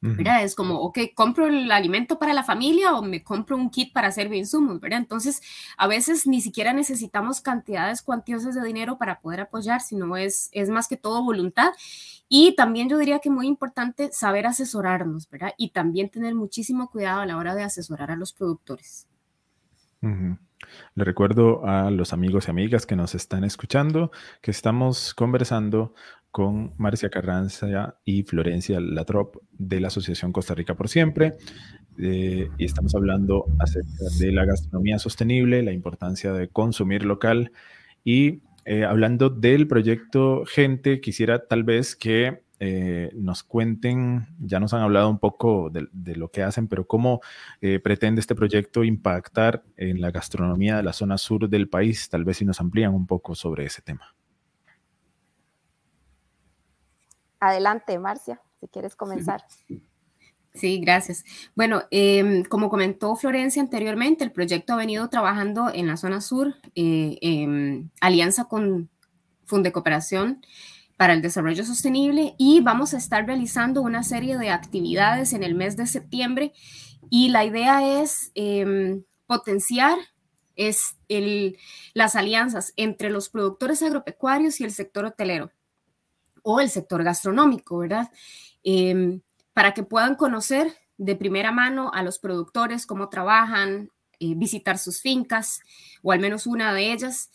¿Verdad? 0.02 0.42
Es 0.42 0.56
como, 0.56 0.80
ok, 0.80 0.99
compro 1.14 1.47
el 1.47 1.71
alimento 1.71 2.18
para 2.18 2.35
la 2.35 2.42
familia 2.42 2.94
o 2.97 3.02
me 3.02 3.23
compro 3.23 3.56
un 3.56 3.71
kit 3.71 3.92
para 3.92 4.09
hacer 4.09 4.32
insumos, 4.35 4.80
¿verdad? 4.80 4.99
Entonces, 4.99 5.40
a 5.76 5.87
veces 5.87 6.26
ni 6.26 6.40
siquiera 6.40 6.73
necesitamos 6.73 7.40
cantidades 7.40 8.02
cuantiosas 8.02 8.56
de 8.56 8.64
dinero 8.64 8.99
para 8.99 9.21
poder 9.21 9.40
apoyar, 9.40 9.80
sino 9.80 10.16
es, 10.16 10.49
es 10.50 10.71
más 10.71 10.88
que 10.88 10.97
todo 10.97 11.23
voluntad. 11.23 11.73
Y 12.28 12.56
también 12.56 12.88
yo 12.88 12.99
diría 12.99 13.21
que 13.21 13.30
muy 13.30 13.47
importante 13.47 14.11
saber 14.12 14.47
asesorarnos, 14.47 15.30
¿verdad? 15.30 15.54
Y 15.56 15.71
también 15.71 16.11
tener 16.11 16.35
muchísimo 16.35 16.90
cuidado 16.90 17.21
a 17.21 17.26
la 17.26 17.37
hora 17.37 17.54
de 17.54 17.62
asesorar 17.62 18.11
a 18.11 18.16
los 18.16 18.32
productores. 18.32 19.06
Le 20.95 21.04
recuerdo 21.04 21.66
a 21.66 21.90
los 21.90 22.12
amigos 22.12 22.49
y 22.49 22.50
amigas 22.50 22.87
que 22.87 22.97
nos 22.97 23.14
están 23.14 23.45
escuchando 23.45 24.11
que 24.40 24.50
estamos 24.50 25.14
conversando 25.14 25.95
con 26.31 26.73
Marcia 26.78 27.11
Carranza 27.11 27.97
y 28.04 28.23
Florencia 28.23 28.81
Latrop 28.81 29.37
de 29.52 29.81
la 29.81 29.88
Asociación 29.88 30.33
Costa 30.33 30.54
Rica 30.54 30.75
por 30.75 30.88
Siempre. 30.88 31.35
Eh, 31.99 32.49
y 32.57 32.64
estamos 32.64 32.95
hablando 32.95 33.45
acerca 33.59 34.04
de 34.19 34.33
la 34.33 34.47
gastronomía 34.47 34.99
sostenible, 34.99 35.62
la 35.62 35.73
importancia 35.73 36.33
de 36.33 36.49
consumir 36.49 37.04
local. 37.04 37.52
Y 38.02 38.40
eh, 38.64 38.85
hablando 38.85 39.28
del 39.28 39.69
proyecto 39.69 40.45
Gente, 40.47 41.00
quisiera 41.00 41.47
tal 41.47 41.64
vez 41.64 41.97
que 41.97 42.42
eh, 42.64 43.11
nos 43.14 43.42
cuenten, 43.42 44.28
ya 44.38 44.61
nos 44.61 44.73
han 44.73 44.83
hablado 44.83 45.11
un 45.11 45.19
poco 45.19 45.69
de, 45.69 45.88
de 45.92 46.14
lo 46.14 46.31
que 46.31 46.42
hacen, 46.42 46.69
pero 46.69 46.87
cómo 46.87 47.21
pretende 47.83 48.21
este 48.21 48.35
proyecto 48.35 48.85
impactar 48.85 49.64
en 49.76 50.00
la 50.00 50.11
gastronomía 50.11 50.76
de 50.76 50.83
la 50.83 50.92
zona 50.92 51.19
sur 51.19 51.49
del 51.49 51.69
país. 51.69 52.09
Tal 52.09 52.25
vez 52.25 52.37
si 52.37 52.45
nos 52.45 52.61
amplían 52.61 52.95
un 52.95 53.07
poco 53.07 53.35
sobre 53.35 53.64
ese 53.64 53.83
tema. 53.83 54.14
Adelante, 57.40 57.99
Marcia, 57.99 58.40
si 58.61 58.69
quieres 58.69 58.95
comenzar. 58.95 59.42
Sí, 60.54 60.78
gracias. 60.78 61.25
Bueno, 61.57 61.83
em, 61.90 62.45
como 62.45 62.69
comentó 62.69 63.16
Florencia 63.16 63.61
anteriormente, 63.61 64.23
el 64.23 64.31
proyecto 64.31 64.75
ha 64.75 64.76
venido 64.76 65.09
trabajando 65.09 65.69
en 65.73 65.88
la 65.88 65.97
zona 65.97 66.21
sur 66.21 66.54
eh, 66.75 67.19
en 67.21 67.90
alianza 68.00 68.45
con 68.45 68.90
Funde 69.45 69.73
Cooperación 69.73 70.40
para 70.96 71.14
el 71.14 71.22
Desarrollo 71.22 71.64
Sostenible 71.64 72.34
y 72.38 72.61
vamos 72.61 72.94
a 72.94 72.99
estar 72.99 73.26
realizando 73.26 73.82
una 73.82 74.02
serie 74.02 74.38
de 74.38 74.50
actividades 74.50 75.32
en 75.32 75.42
el 75.42 75.54
mes 75.54 75.76
de 75.76 75.87
septiembre 75.87 76.52
y 77.11 77.28
la 77.28 77.44
idea 77.44 78.00
es 78.02 78.30
em, 78.34 79.04
potenciar 79.26 79.99
es 80.56 80.96
el, 81.08 81.58
las 81.94 82.16
alianzas 82.16 82.72
entre 82.76 83.11
los 83.11 83.28
productores 83.28 83.82
agropecuarios 83.82 84.61
y 84.61 84.64
el 84.64 84.72
sector 84.72 85.04
hotelero 85.04 85.50
o 86.42 86.61
el 86.61 86.68
sector 86.70 87.02
gastronómico, 87.04 87.78
¿verdad? 87.78 88.11
Em, 88.64 89.20
para 89.52 89.75
que 89.75 89.82
puedan 89.82 90.16
conocer 90.16 90.72
de 90.99 91.16
primera 91.16 91.52
mano 91.52 91.90
a 91.92 92.02
los 92.02 92.18
productores, 92.18 92.87
cómo 92.87 93.08
trabajan, 93.08 93.90
eh, 94.18 94.34
visitar 94.37 94.78
sus 94.78 95.00
fincas 95.00 95.61
o 96.02 96.12
al 96.12 96.20
menos 96.20 96.46
una 96.46 96.72
de 96.72 96.92
ellas. 96.92 97.30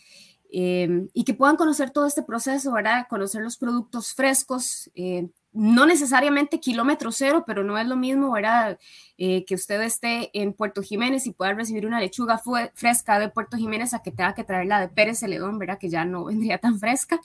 Em, 0.50 1.10
y 1.14 1.26
que 1.26 1.34
puedan 1.34 1.58
conocer 1.58 1.92
todo 1.92 2.06
este 2.06 2.24
proceso, 2.24 2.72
¿verdad? 2.72 3.08
Conocer 3.10 3.42
los 3.42 3.58
productos 3.58 4.14
frescos, 4.14 4.90
eh, 4.96 5.28
no 5.52 5.86
necesariamente 5.86 6.60
kilómetro 6.60 7.12
cero, 7.12 7.44
pero 7.46 7.64
no 7.64 7.78
es 7.78 7.86
lo 7.88 7.98
mismo, 7.98 8.32
¿verdad? 8.32 8.80
Eh, 9.18 9.44
que 9.46 9.56
usted 9.56 9.82
esté 9.82 10.30
en 10.40 10.54
Puerto 10.54 10.82
Jiménez 10.82 11.26
y 11.26 11.34
pueda 11.34 11.54
recibir 11.54 11.86
una 11.86 12.00
lechuga 12.00 12.42
fresca 12.74 13.20
de 13.20 13.30
Puerto 13.30 13.58
Jiménez 13.58 13.94
a 13.94 14.02
que 14.02 14.12
tenga 14.12 14.34
que 14.36 14.44
traerla 14.44 14.80
de 14.80 14.88
Pérez 14.88 15.20
Celedón, 15.20 15.60
¿verdad? 15.60 15.80
Que 15.80 15.90
ya 15.90 16.06
no 16.06 16.26
vendría 16.26 16.60
tan 16.60 16.80
fresca. 16.80 17.20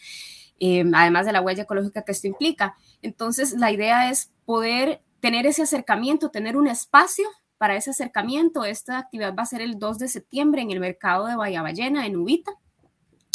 Em, 0.59 0.95
además 0.95 1.27
de 1.27 1.33
la 1.33 1.41
huella 1.41 1.65
ecológica 1.65 2.03
que 2.03 2.13
esto 2.13 2.27
implica. 2.27 2.77
Entonces, 3.03 3.53
la 3.53 3.71
idea 3.71 4.11
es 4.11 4.33
poder 4.45 5.03
tener 5.21 5.47
ese 5.47 5.63
acercamiento, 5.63 6.31
tener 6.31 6.57
un 6.57 6.67
espacio 6.67 7.29
para 7.59 7.77
ese 7.77 7.91
acercamiento. 7.91 8.65
Esta 8.65 8.99
actividad 8.99 9.35
va 9.37 9.45
a 9.45 9.47
ser 9.47 9.61
el 9.61 9.79
2 9.79 9.99
de 9.99 10.09
septiembre 10.09 10.63
en 10.63 10.71
el 10.71 10.81
mercado 10.81 11.27
de 11.27 11.37
Bahía 11.37 11.63
Ballena, 11.63 12.07
en 12.07 12.17
Ubita, 12.17 12.53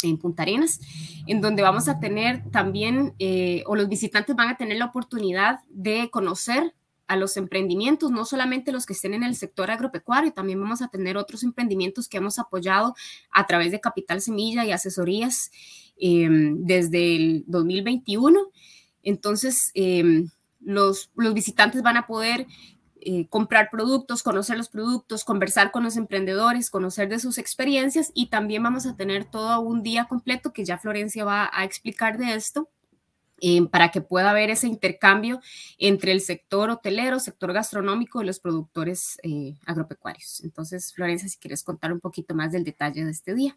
en 0.02 0.18
Punta 0.18 0.42
Arenas, 0.42 0.80
en 1.26 1.40
donde 1.40 1.62
vamos 1.62 1.88
a 1.88 1.98
tener 1.98 2.48
también, 2.50 3.14
eh, 3.18 3.62
o 3.66 3.76
los 3.76 3.88
visitantes 3.88 4.36
van 4.36 4.48
a 4.48 4.56
tener 4.56 4.78
la 4.78 4.86
oportunidad 4.86 5.60
de 5.68 6.08
conocer 6.10 6.74
a 7.06 7.16
los 7.16 7.36
emprendimientos, 7.38 8.10
no 8.10 8.26
solamente 8.26 8.70
los 8.70 8.84
que 8.84 8.92
estén 8.92 9.14
en 9.14 9.22
el 9.22 9.34
sector 9.34 9.70
agropecuario, 9.70 10.32
también 10.32 10.60
vamos 10.60 10.82
a 10.82 10.88
tener 10.88 11.16
otros 11.16 11.42
emprendimientos 11.42 12.06
que 12.06 12.18
hemos 12.18 12.38
apoyado 12.38 12.94
a 13.30 13.46
través 13.46 13.72
de 13.72 13.80
Capital 13.80 14.20
Semilla 14.20 14.66
y 14.66 14.72
asesorías 14.72 15.50
Em, 16.00 16.64
desde 16.64 17.16
el 17.16 17.44
2021. 17.48 18.50
Entonces, 19.02 19.72
em, 19.74 20.30
los, 20.60 21.10
los, 21.16 21.34
visitantes 21.34 21.82
van 21.82 21.96
a 21.96 22.06
poder 22.06 22.46
eh, 23.00 23.28
comprar 23.28 23.70
productos, 23.70 24.22
conocer 24.22 24.56
los 24.56 24.68
productos, 24.68 25.24
conversar 25.24 25.70
con 25.70 25.84
los 25.84 25.96
emprendedores, 25.96 26.70
conocer 26.70 27.08
de 27.08 27.18
sus 27.18 27.38
experiencias 27.38 28.10
y 28.14 28.30
también 28.30 28.62
vamos 28.62 28.86
a 28.86 28.96
tener 28.96 29.24
todo 29.24 29.60
un 29.60 29.82
día 29.82 30.06
completo 30.06 30.52
que 30.52 30.64
ya 30.64 30.78
Florencia 30.78 31.24
va 31.24 31.50
a 31.52 31.64
explicar 31.64 32.18
de 32.18 32.34
esto. 32.34 32.68
Em, 33.40 33.68
para 33.68 33.90
que 33.90 34.00
pueda 34.00 34.30
haber 34.30 34.50
ese 34.50 34.66
intercambio 34.66 35.40
entre 35.78 36.10
el 36.10 36.20
sector 36.20 36.70
hotelero, 36.70 37.20
sector 37.20 37.52
gastronómico 37.52 38.20
y 38.20 38.26
los 38.26 38.40
productores 38.40 39.16
eh, 39.22 39.54
agropecuarios. 39.64 40.42
Entonces, 40.42 40.92
Florencia, 40.92 41.28
si 41.28 41.38
quieres 41.38 41.62
contar 41.62 41.92
un 41.92 42.00
poquito 42.00 42.34
más 42.34 42.50
del 42.50 42.64
detalle 42.64 43.04
de 43.04 43.10
este 43.12 43.34
día. 43.34 43.56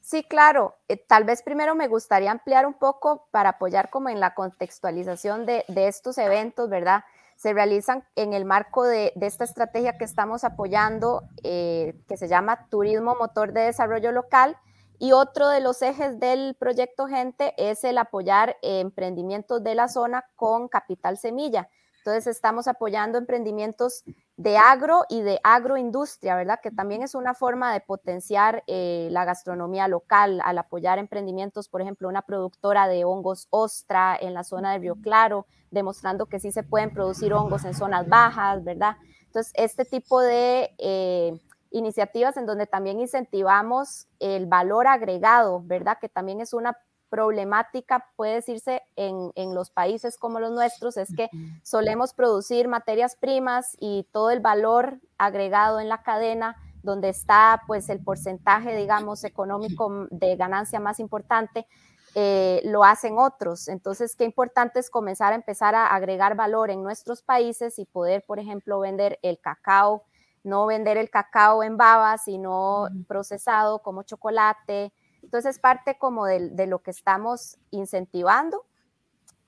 Sí, 0.00 0.24
claro. 0.24 0.76
Eh, 0.88 0.96
tal 0.96 1.24
vez 1.24 1.42
primero 1.42 1.74
me 1.74 1.86
gustaría 1.86 2.30
ampliar 2.30 2.66
un 2.66 2.74
poco 2.74 3.28
para 3.30 3.50
apoyar 3.50 3.90
como 3.90 4.08
en 4.08 4.20
la 4.20 4.34
contextualización 4.34 5.44
de, 5.44 5.64
estos 5.68 6.16
eventos, 6.18 6.70
¿verdad? 6.70 7.04
Se 7.40 7.54
realizan 7.54 8.04
en 8.16 8.34
el 8.34 8.44
marco 8.44 8.84
de, 8.84 9.14
esta 9.18 9.44
estrategia 9.44 9.96
que 9.96 10.04
estamos 10.04 10.44
apoyando, 10.44 11.22
eh, 11.42 11.98
que 12.06 12.18
se 12.18 12.28
llama 12.28 12.66
Turismo 12.68 13.16
Motor 13.18 13.54
de 13.54 13.62
Desarrollo 13.62 14.12
Local. 14.12 14.58
Y 14.98 15.12
otro 15.12 15.48
de 15.48 15.60
los 15.60 15.80
ejes 15.80 16.20
del 16.20 16.54
proyecto 16.54 17.06
Gente 17.06 17.54
es 17.56 17.82
el 17.84 17.96
apoyar 17.96 18.58
emprendimientos 18.60 19.64
de 19.64 19.74
la 19.74 19.88
zona 19.88 20.26
con 20.36 20.68
capital 20.68 21.16
semilla. 21.16 21.70
Entonces 22.00 22.26
estamos 22.26 22.68
apoyando 22.68 23.16
emprendimientos 23.16 24.04
de 24.40 24.56
agro 24.56 25.04
y 25.10 25.20
de 25.20 25.38
agroindustria, 25.44 26.34
¿verdad? 26.34 26.60
Que 26.62 26.70
también 26.70 27.02
es 27.02 27.14
una 27.14 27.34
forma 27.34 27.74
de 27.74 27.80
potenciar 27.82 28.64
eh, 28.66 29.08
la 29.10 29.26
gastronomía 29.26 29.86
local 29.86 30.40
al 30.42 30.56
apoyar 30.56 30.98
emprendimientos, 30.98 31.68
por 31.68 31.82
ejemplo, 31.82 32.08
una 32.08 32.22
productora 32.22 32.88
de 32.88 33.04
hongos 33.04 33.48
ostra 33.50 34.16
en 34.18 34.32
la 34.32 34.42
zona 34.42 34.72
de 34.72 34.78
Río 34.78 34.96
Claro, 35.02 35.44
demostrando 35.70 36.24
que 36.24 36.40
sí 36.40 36.52
se 36.52 36.62
pueden 36.62 36.90
producir 36.90 37.34
hongos 37.34 37.66
en 37.66 37.74
zonas 37.74 38.08
bajas, 38.08 38.64
¿verdad? 38.64 38.96
Entonces, 39.26 39.52
este 39.56 39.84
tipo 39.84 40.22
de 40.22 40.74
eh, 40.78 41.38
iniciativas 41.70 42.38
en 42.38 42.46
donde 42.46 42.66
también 42.66 42.98
incentivamos 42.98 44.08
el 44.20 44.46
valor 44.46 44.86
agregado, 44.86 45.60
¿verdad? 45.62 45.98
Que 46.00 46.08
también 46.08 46.40
es 46.40 46.54
una 46.54 46.78
problemática, 47.10 48.06
puede 48.16 48.36
decirse, 48.36 48.82
en, 48.96 49.54
los 49.54 49.70
países 49.70 50.16
como 50.16 50.40
los 50.40 50.52
nuestros, 50.52 50.96
es 50.96 51.14
que 51.14 51.28
solemos 51.62 52.14
producir 52.14 52.68
materias 52.68 53.16
primas 53.16 53.76
y 53.80 54.06
todo 54.12 54.30
el 54.30 54.40
valor 54.40 55.00
agregado 55.18 55.80
en 55.80 55.88
la 55.88 56.02
cadena, 56.02 56.56
donde 56.82 57.10
está 57.10 57.62
pues 57.66 57.88
el 57.90 58.02
porcentaje, 58.02 58.74
digamos, 58.76 59.24
económico 59.24 60.06
de 60.10 60.36
ganancia 60.36 60.80
más 60.80 61.00
importante, 61.00 61.66
eh, 62.14 62.62
lo 62.64 62.84
hacen 62.84 63.18
otros. 63.18 63.68
Entonces, 63.68 64.16
qué 64.16 64.24
importante 64.24 64.80
es 64.80 64.88
comenzar 64.88 65.32
a 65.32 65.36
empezar 65.36 65.74
a 65.74 65.88
agregar 65.88 66.36
valor 66.36 66.70
en 66.70 66.82
nuestros 66.82 67.22
países 67.22 67.78
y 67.78 67.84
poder, 67.84 68.24
por 68.26 68.38
ejemplo, 68.38 68.80
vender 68.80 69.18
el 69.22 69.38
cacao, 69.40 70.04
no 70.42 70.66
vender 70.66 70.96
el 70.96 71.10
cacao 71.10 71.62
en 71.62 71.76
babas, 71.76 72.24
sino 72.24 72.88
procesado 73.06 73.80
como 73.80 74.02
chocolate, 74.02 74.92
entonces, 75.22 75.58
parte 75.58 75.96
como 75.98 76.26
de, 76.26 76.66
lo 76.66 76.80
que 76.80 76.90
estamos 76.90 77.58
incentivando. 77.70 78.64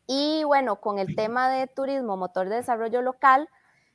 Y 0.07 0.45
bueno, 0.45 0.81
con 0.81 0.99
el 0.99 1.15
tema 1.17 1.51
de 1.51 1.67
turismo, 1.67 2.17
motor 2.17 2.49
de 2.49 2.57
desarrollo 2.57 3.03
local, 3.03 3.49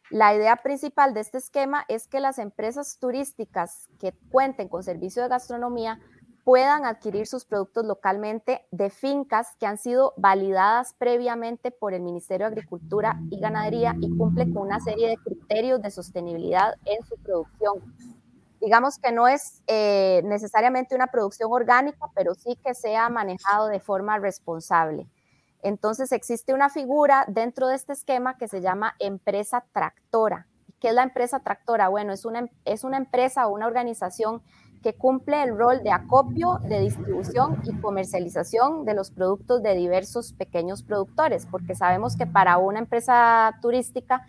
la 0.10 0.34
idea 0.34 0.56
principal 0.58 1.14
de 1.14 1.20
este 1.20 1.38
esquema 1.38 1.86
es 1.90 2.08
que 2.08 2.20
las 2.20 2.40
empresas 2.40 2.98
turísticas 3.00 3.90
que 4.00 4.14
cuenten 4.32 4.70
con 4.70 4.84
servicio 4.84 5.22
de 5.22 5.30
gastronomía 5.30 6.00
puedan 6.46 6.86
adquirir 6.86 7.28
sus 7.28 7.44
productos 7.44 7.86
localmente 7.86 8.66
de 8.72 8.90
fincas 8.90 9.58
que 9.60 9.66
han 9.66 9.78
sido 9.78 10.14
validadas 10.16 10.94
previamente 10.94 11.72
por 11.72 11.94
el 11.94 12.02
Ministerio 12.02 12.48
de 12.48 12.54
Agricultura 12.54 13.20
y 13.30 13.42
Ganadería 13.42 13.98
y 14.00 14.16
cumple 14.16 14.46
con 14.54 14.64
una 14.64 14.80
serie 14.80 15.10
de 15.10 15.18
criterios 15.18 15.82
de 15.82 15.92
sostenibilidad 15.92 16.76
en 16.86 17.04
su 17.06 17.18
producción 17.18 17.94
digamos 18.62 18.98
que 18.98 19.12
no 19.12 19.28
es 19.28 19.62
eh, 19.68 20.22
necesariamente 20.26 20.96
una 20.96 21.08
producción 21.08 21.50
orgánica, 21.52 22.08
pero 22.16 22.34
sí 22.36 22.58
que 22.64 22.74
sea 22.74 23.10
manejado 23.10 23.68
de 23.68 23.80
forma 23.80 24.18
responsable. 24.18 25.08
Entonces 25.62 26.12
existe 26.12 26.54
una 26.54 26.70
figura 26.70 27.26
dentro 27.28 27.68
de 27.68 27.76
este 27.76 27.94
esquema 27.94 28.38
que 28.38 28.48
se 28.48 28.62
llama 28.62 28.96
empresa 29.00 29.66
tractora. 29.74 30.48
¿Qué 30.80 30.90
es 30.90 30.94
la 30.94 31.04
empresa 31.04 31.40
tractora? 31.40 31.88
Bueno, 31.88 32.14
es 32.14 32.26
una, 32.26 32.48
es 32.66 32.84
una 32.84 32.98
empresa 32.98 33.48
o 33.48 33.54
una 33.54 33.66
organización 33.66 34.42
que 34.84 34.94
cumple 34.94 35.42
el 35.42 35.58
rol 35.58 35.84
de 35.84 35.92
acopio, 35.92 36.60
de 36.64 36.80
distribución 36.80 37.60
y 37.64 37.76
comercialización 37.82 38.86
de 38.86 38.94
los 38.94 39.10
productos 39.10 39.64
de 39.64 39.76
diversos 39.76 40.34
pequeños 40.34 40.84
productores, 40.84 41.48
porque 41.48 41.76
sabemos 41.76 42.16
que 42.16 42.28
para 42.28 42.58
una 42.60 42.80
empresa 42.80 43.58
turística 43.62 44.28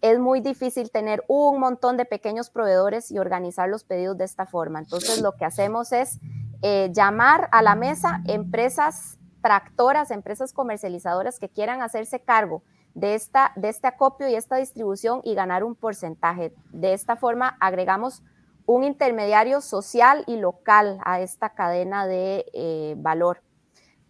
es 0.00 0.18
muy 0.18 0.40
difícil 0.40 0.90
tener 0.90 1.24
un 1.28 1.60
montón 1.60 1.96
de 1.96 2.04
pequeños 2.04 2.50
proveedores 2.50 3.10
y 3.10 3.18
organizar 3.18 3.68
los 3.68 3.84
pedidos 3.84 4.16
de 4.16 4.24
esta 4.24 4.46
forma. 4.46 4.78
Entonces, 4.78 5.20
lo 5.20 5.32
que 5.32 5.44
hacemos 5.44 5.92
es 5.92 6.18
eh, 6.62 6.90
llamar 6.92 7.48
a 7.52 7.62
la 7.62 7.74
mesa 7.74 8.22
empresas 8.26 9.18
tractoras, 9.42 10.10
empresas 10.10 10.52
comercializadoras 10.52 11.38
que 11.38 11.48
quieran 11.48 11.82
hacerse 11.82 12.20
cargo 12.20 12.62
de, 12.94 13.14
esta, 13.14 13.52
de 13.56 13.68
este 13.68 13.86
acopio 13.86 14.28
y 14.28 14.34
esta 14.34 14.56
distribución 14.56 15.20
y 15.24 15.34
ganar 15.34 15.64
un 15.64 15.74
porcentaje. 15.74 16.54
De 16.70 16.92
esta 16.92 17.16
forma, 17.16 17.56
agregamos 17.60 18.22
un 18.66 18.84
intermediario 18.84 19.60
social 19.60 20.24
y 20.26 20.36
local 20.36 20.98
a 21.04 21.20
esta 21.20 21.50
cadena 21.50 22.06
de 22.06 22.46
eh, 22.52 22.94
valor. 22.98 23.42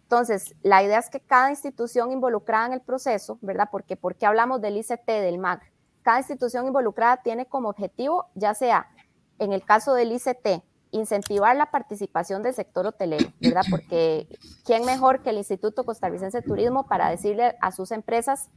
Entonces, 0.03 0.55
la 0.61 0.83
idea 0.83 0.99
es 0.99 1.09
que 1.09 1.21
cada 1.21 1.49
institución 1.49 2.11
involucrada 2.11 2.65
en 2.65 2.73
el 2.73 2.81
proceso, 2.81 3.39
¿verdad? 3.41 3.69
Porque, 3.71 3.95
¿Por 3.95 4.15
qué 4.15 4.25
hablamos 4.25 4.61
del 4.61 4.77
ICT, 4.77 5.05
del 5.05 5.37
MAG? 5.37 5.70
Cada 6.03 6.19
institución 6.19 6.67
involucrada 6.67 7.17
tiene 7.17 7.45
como 7.45 7.69
objetivo, 7.69 8.27
ya 8.35 8.53
sea 8.53 8.89
en 9.39 9.53
el 9.53 9.63
caso 9.63 9.93
del 9.93 10.11
ICT, 10.11 10.63
incentivar 10.91 11.55
la 11.55 11.71
participación 11.71 12.43
del 12.43 12.53
sector 12.53 12.85
hotelero, 12.85 13.31
¿verdad? 13.39 13.63
Porque 13.69 14.27
¿quién 14.65 14.85
mejor 14.85 15.21
que 15.23 15.29
el 15.29 15.37
Instituto 15.37 15.83
Costarricense 15.83 16.41
de 16.41 16.47
Turismo 16.47 16.85
para 16.85 17.09
decirle 17.09 17.55
a 17.61 17.71
sus 17.71 17.91
empresas, 17.91 18.49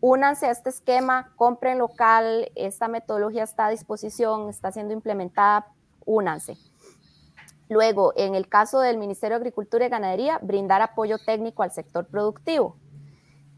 únanse 0.00 0.46
a 0.46 0.50
este 0.50 0.70
esquema, 0.70 1.32
compren 1.36 1.78
local, 1.78 2.50
esta 2.56 2.88
metodología 2.88 3.44
está 3.44 3.66
a 3.66 3.70
disposición, 3.70 4.48
está 4.48 4.72
siendo 4.72 4.94
implementada, 4.94 5.66
únanse. 6.04 6.56
Luego, 7.68 8.12
en 8.16 8.34
el 8.34 8.48
caso 8.48 8.80
del 8.80 8.98
Ministerio 8.98 9.38
de 9.38 9.42
Agricultura 9.42 9.86
y 9.86 9.88
Ganadería, 9.88 10.38
brindar 10.42 10.82
apoyo 10.82 11.18
técnico 11.18 11.62
al 11.62 11.72
sector 11.72 12.06
productivo. 12.06 12.76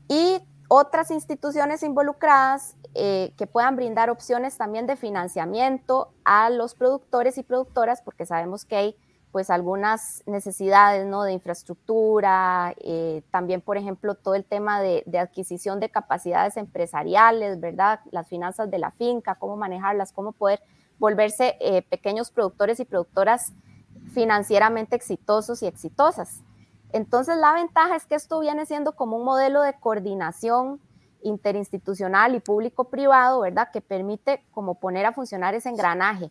Y 0.09 0.40
otras 0.68 1.11
instituciones 1.11 1.83
involucradas 1.83 2.76
eh, 2.94 3.33
que 3.37 3.46
puedan 3.48 3.74
brindar 3.74 4.09
opciones 4.09 4.57
también 4.57 4.87
de 4.87 4.96
financiamiento 4.96 6.12
a 6.24 6.48
los 6.50 6.74
productores 6.74 7.38
y 7.38 7.42
productoras, 7.42 8.02
porque 8.02 8.24
sabemos 8.24 8.64
que 8.64 8.76
hay 8.76 8.96
pues 9.35 9.50
algunas 9.50 10.22
necesidades 10.26 11.04
¿no? 11.04 11.24
de 11.24 11.33
infraestructura, 11.33 12.72
eh, 12.78 13.24
también 13.33 13.62
por 13.62 13.76
ejemplo 13.76 14.14
todo 14.14 14.37
el 14.37 14.44
tema 14.44 14.80
de, 14.80 15.02
adquisición 15.18 15.80
de 15.80 15.88
capacidades 15.88 16.57
empresariales, 16.57 17.59
¿verdad? 17.59 17.98
Las 18.12 18.28
finanzas 18.28 18.70
de 18.70 18.78
la 18.78 18.92
finca, 18.92 19.35
cómo 19.35 19.57
manejarlas, 19.57 20.12
cómo 20.12 20.30
poder 20.30 20.62
volverse 21.00 21.57
eh, 21.59 21.83
pequeños 21.83 22.30
productores 22.30 22.78
y 22.78 22.85
productoras 22.85 23.52
financieramente 24.12 24.94
exitosos 24.94 25.64
y 25.64 25.66
exitosas. 25.66 26.44
Entonces 26.92 27.37
la 27.37 27.54
ventaja 27.54 27.96
es 27.96 28.07
que 28.07 28.14
esto 28.14 28.38
viene 28.38 28.66
siendo 28.66 28.92
como 28.92 29.16
un 29.16 29.24
modelo 29.24 29.62
de 29.62 29.74
coordinación 29.74 30.80
interinstitucional 31.24 32.37
y 32.37 32.40
público-privado, 32.40 33.40
¿verdad? 33.40 33.68
Que 33.72 33.80
permite 33.80 34.44
como 34.52 34.76
poner 34.76 35.06
a 35.06 35.12
funcionar 35.12 35.54
ese 35.54 35.68
engranaje 35.68 36.30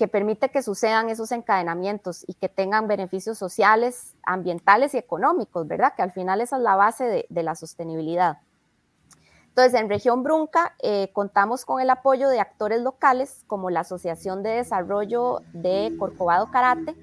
que 0.00 0.08
permite 0.08 0.48
que 0.48 0.62
sucedan 0.62 1.10
esos 1.10 1.30
encadenamientos 1.30 2.24
y 2.26 2.32
que 2.32 2.48
tengan 2.48 2.88
beneficios 2.88 3.36
sociales, 3.36 4.14
ambientales 4.22 4.94
y 4.94 4.96
económicos, 4.96 5.68
¿verdad? 5.68 5.92
Que 5.94 6.00
al 6.00 6.10
final 6.10 6.40
esa 6.40 6.56
es 6.56 6.62
la 6.62 6.74
base 6.74 7.26
de, 7.28 7.42
la 7.42 7.54
sostenibilidad. 7.54 8.38
Entonces, 9.48 9.78
en 9.78 9.90
región 9.90 10.22
Brunca 10.22 10.74
eh, 10.82 11.10
contamos 11.12 11.66
con 11.66 11.82
el 11.82 11.90
apoyo 11.90 12.30
de 12.30 12.40
actores 12.40 12.80
locales 12.80 13.44
como 13.46 13.68
la 13.68 13.80
Asociación 13.80 14.42
de 14.42 14.52
Desarrollo 14.52 15.42
de 15.52 15.94
Corcovado 15.98 16.50
Karate, 16.50 16.96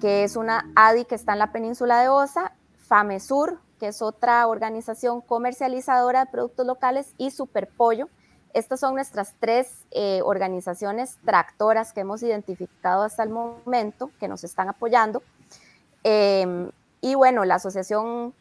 que 0.00 0.24
es 0.24 0.36
una 0.36 0.72
ADI 0.74 1.04
que 1.04 1.16
está 1.16 1.34
en 1.34 1.40
la 1.40 1.52
península 1.52 2.00
de 2.00 2.08
Osa, 2.08 2.54
FAMESUR, 2.78 3.60
que 3.78 3.88
es 3.88 4.02
otra 4.02 4.46
organización 4.46 5.20
comercializadora 5.20 6.24
de 6.24 6.30
productos 6.30 6.66
locales, 6.66 7.12
y 7.18 7.30
Superpollo, 7.30 8.08
estas 8.56 8.80
son 8.80 8.94
nuestras 8.94 9.34
tres 9.38 9.84
eh, 9.90 10.20
organizaciones 10.24 11.18
tractoras 11.26 11.92
que 11.92 12.00
hemos 12.00 12.22
identificado 12.22 13.02
hasta 13.02 13.22
el 13.22 13.28
momento, 13.28 14.10
que 14.18 14.28
nos 14.28 14.44
están 14.44 14.70
apoyando. 14.70 15.22
Em, 16.02 16.70
y 17.02 17.14
bueno, 17.16 17.44
la 17.44 17.56
asociación, 17.56 18.32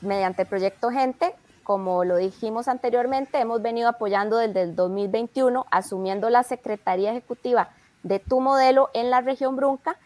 mediante 0.00 0.42
el 0.42 0.48
proyecto 0.48 0.90
Gente, 0.90 1.34
como 1.64 2.04
lo 2.04 2.16
dijimos 2.16 2.66
anteriormente, 2.66 3.38
hemos 3.38 3.60
venido 3.60 3.88
apoyando 3.88 4.38
desde 4.38 4.62
el 4.62 4.74
2021, 4.74 5.66
asumiendo 5.70 6.30
la 6.30 6.42
Secretaría 6.42 7.10
Ejecutiva 7.10 7.68
de 8.02 8.20
Tu 8.20 8.40
Modelo 8.40 8.88
en 8.94 9.10
la 9.10 9.20
región 9.20 9.54
Brunca. 9.54 9.96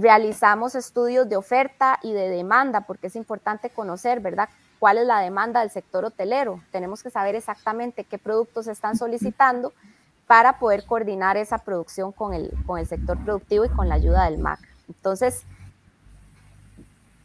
Realizamos 0.00 0.74
estudios 0.74 1.28
de 1.28 1.36
oferta 1.36 1.98
y 2.02 2.12
de 2.12 2.30
demanda, 2.30 2.82
porque 2.82 3.08
es 3.08 3.16
importante 3.16 3.68
conocer, 3.68 4.20
¿verdad? 4.20 4.48
cuál 4.78 4.98
es 4.98 5.06
la 5.06 5.20
demanda 5.20 5.60
del 5.60 5.70
sector 5.70 6.04
hotelero. 6.04 6.60
Tenemos 6.70 7.02
que 7.02 7.10
saber 7.10 7.34
exactamente 7.34 8.04
qué 8.04 8.18
productos 8.18 8.66
están 8.66 8.96
solicitando 8.96 9.72
para 10.26 10.58
poder 10.58 10.84
coordinar 10.84 11.36
esa 11.36 11.58
producción 11.58 12.12
con 12.12 12.34
el, 12.34 12.52
con 12.66 12.78
el 12.78 12.86
sector 12.86 13.22
productivo 13.24 13.64
y 13.64 13.70
con 13.70 13.88
la 13.88 13.96
ayuda 13.96 14.24
del 14.24 14.38
MAC. 14.38 14.60
Entonces, 14.88 15.44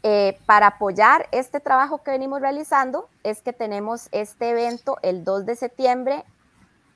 eh, 0.04 0.38
para 0.46 0.68
apoyar 0.68 1.28
este 1.32 1.60
trabajo 1.60 2.02
que 2.04 2.12
venimos 2.12 2.42
realizando 2.42 3.10
es 3.24 3.42
que 3.42 3.54
tenemos 3.54 4.10
este 4.12 4.50
evento 4.50 4.98
el 5.02 5.24
2 5.24 5.46
de 5.46 5.56
septiembre, 5.56 6.24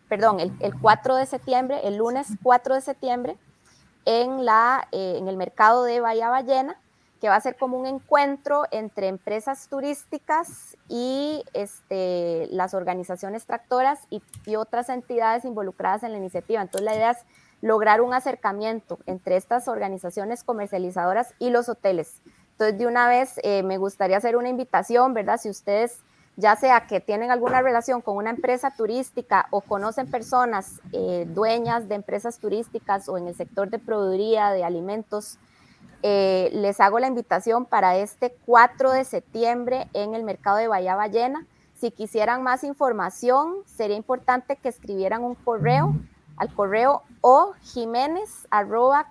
perdón, 0.10 0.40
el, 0.40 0.80
4 0.82 1.16
de 1.16 1.26
septiembre, 1.26 1.82
el 1.84 1.98
lunes 1.98 2.28
4 2.42 2.76
de 2.76 2.82
septiembre, 2.82 3.38
en, 4.08 4.46
la, 4.46 4.88
eh, 4.93 5.15
en 5.17 5.28
el 5.28 5.36
mercado 5.36 5.84
de 5.84 6.00
Bahía 6.00 6.30
Ballena, 6.30 6.80
que 7.20 7.28
va 7.28 7.36
a 7.36 7.41
ser 7.41 7.58
como 7.58 7.78
un 7.78 7.86
encuentro 7.86 8.63
entre 8.72 9.10
empresas 9.10 9.67
turísticas 9.67 10.78
y 10.88 11.43
este, 11.54 12.48
las 12.50 12.74
organizaciones 12.74 13.46
tractoras 13.46 14.00
y, 14.10 14.22
otras 14.56 14.88
entidades 14.88 15.43
involucradas 15.43 16.04
en 16.04 16.13
la 16.13 16.20
iniciativa. 16.20 16.62
Entonces 16.62 16.86
la 16.86 16.96
idea 16.96 17.12
es 17.12 17.17
lograr 17.62 18.00
un 18.00 18.13
acercamiento 18.13 18.98
entre 19.08 19.36
estas 19.36 19.67
organizaciones 19.67 20.46
comercializadoras 20.46 21.34
y 21.38 21.50
los 21.50 21.67
hoteles. 21.67 22.22
Entonces 22.54 22.78
de 22.78 22.88
una 22.88 23.10
vez 23.10 23.41
eh, 23.43 23.62
me 23.63 23.78
gustaría 23.78 24.17
hacer 24.17 24.38
una 24.38 24.48
invitación, 24.48 25.13
¿verdad? 25.13 25.38
Si 25.38 25.50
ustedes 25.50 26.00
ya 26.38 26.56
sea 26.56 26.86
que 26.86 27.02
tienen 27.02 27.32
alguna 27.32 27.63
relación 27.63 28.02
con 28.02 28.15
una 28.15 28.30
empresa 28.30 28.71
turística 28.71 29.47
o 29.50 29.62
conocen 29.62 30.10
personas 30.10 30.80
eh, 30.93 31.26
dueñas 31.28 31.89
de 31.89 31.95
empresas 31.95 32.38
turísticas 32.38 33.10
o 33.10 33.17
en 33.17 33.28
el 33.28 33.36
sector 33.36 33.71
de 33.71 33.80
proveeduría 33.80 34.52
de 34.52 34.63
alimentos, 34.63 35.39
eh, 36.04 36.52
les 36.54 36.80
hago 36.80 37.00
la 37.00 37.08
invitación 37.08 37.65
para 37.65 37.97
este 37.97 38.36
4 38.45 38.91
de 38.91 39.04
septiembre 39.04 39.89
en 39.93 40.13
el 40.13 40.23
mercado 40.23 40.58
de 40.58 40.67
Bahía 40.67 40.95
Ballena. 40.95 41.47
Si 41.76 41.89
quisieran 41.89 42.43
más 42.43 42.63
información, 42.63 43.56
sería 43.65 43.97
importante 43.97 44.58
que 44.58 44.69
escribieran 44.69 45.23
un 45.23 45.34
correo 45.34 45.95
al 46.38 46.54
correo 46.54 47.02
o 47.21 47.54
jiménez 47.62 48.47
arroba 48.52 49.08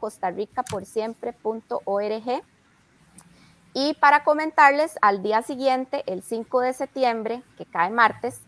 Y 3.78 3.92
para 3.92 4.24
comentarles, 4.24 4.96
al 5.02 5.22
día 5.22 5.42
siguiente, 5.42 6.02
el 6.06 6.22
5 6.22 6.60
de 6.60 6.72
septiembre, 6.72 7.42
que 7.58 7.66
cae 7.66 7.90
martes, 7.90 8.40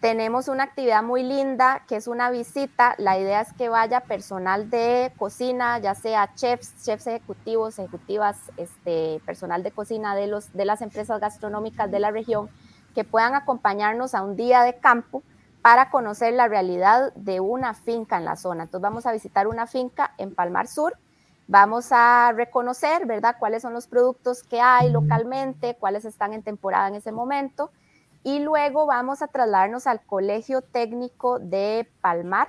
tenemos 0.00 0.46
una 0.46 0.64
actividad 0.64 1.02
muy 1.02 1.22
linda 1.22 1.86
que 1.88 1.96
es 1.96 2.06
una 2.06 2.30
visita. 2.30 2.94
La 2.98 3.18
idea 3.18 3.40
es 3.40 3.50
que 3.54 3.70
vaya 3.70 4.00
personal 4.00 4.68
de 4.68 5.10
cocina, 5.16 5.78
ya 5.78 5.94
sea 5.94 6.34
chefs, 6.34 6.84
chefs 6.84 7.06
ejecutivos, 7.06 7.78
ejecutivas, 7.78 8.36
este, 8.58 9.22
personal 9.24 9.62
de 9.62 9.70
cocina 9.70 10.14
de, 10.14 10.26
los, 10.26 10.52
de 10.52 10.66
las 10.66 10.82
empresas 10.82 11.18
gastronómicas 11.18 11.90
de 11.90 12.00
la 12.00 12.10
región, 12.10 12.50
que 12.94 13.04
puedan 13.04 13.34
acompañarnos 13.34 14.14
a 14.14 14.22
un 14.22 14.36
día 14.36 14.64
de 14.64 14.76
campo 14.80 15.22
para 15.62 15.88
conocer 15.88 16.34
la 16.34 16.46
realidad 16.46 17.10
de 17.14 17.40
una 17.40 17.72
finca 17.72 18.18
en 18.18 18.26
la 18.26 18.36
zona. 18.36 18.64
Entonces 18.64 18.82
vamos 18.82 19.06
a 19.06 19.12
visitar 19.12 19.46
una 19.46 19.66
finca 19.66 20.12
en 20.18 20.34
Palmar 20.34 20.68
Sur, 20.68 20.98
vamos 21.46 21.88
a 21.90 22.32
reconocer, 22.32 23.06
¿verdad?, 23.06 23.36
cuáles 23.38 23.62
son 23.62 23.72
los 23.72 23.86
productos 23.86 24.42
que 24.42 24.60
hay 24.60 24.90
localmente, 24.90 25.76
cuáles 25.78 26.04
están 26.04 26.32
en 26.32 26.42
temporada 26.42 26.88
en 26.88 26.94
ese 26.94 27.12
momento 27.12 27.70
y 28.24 28.38
luego 28.38 28.86
vamos 28.86 29.20
a 29.20 29.28
trasladarnos 29.28 29.86
al 29.86 30.02
Colegio 30.04 30.62
Técnico 30.62 31.38
de 31.38 31.86
Palmar, 32.00 32.48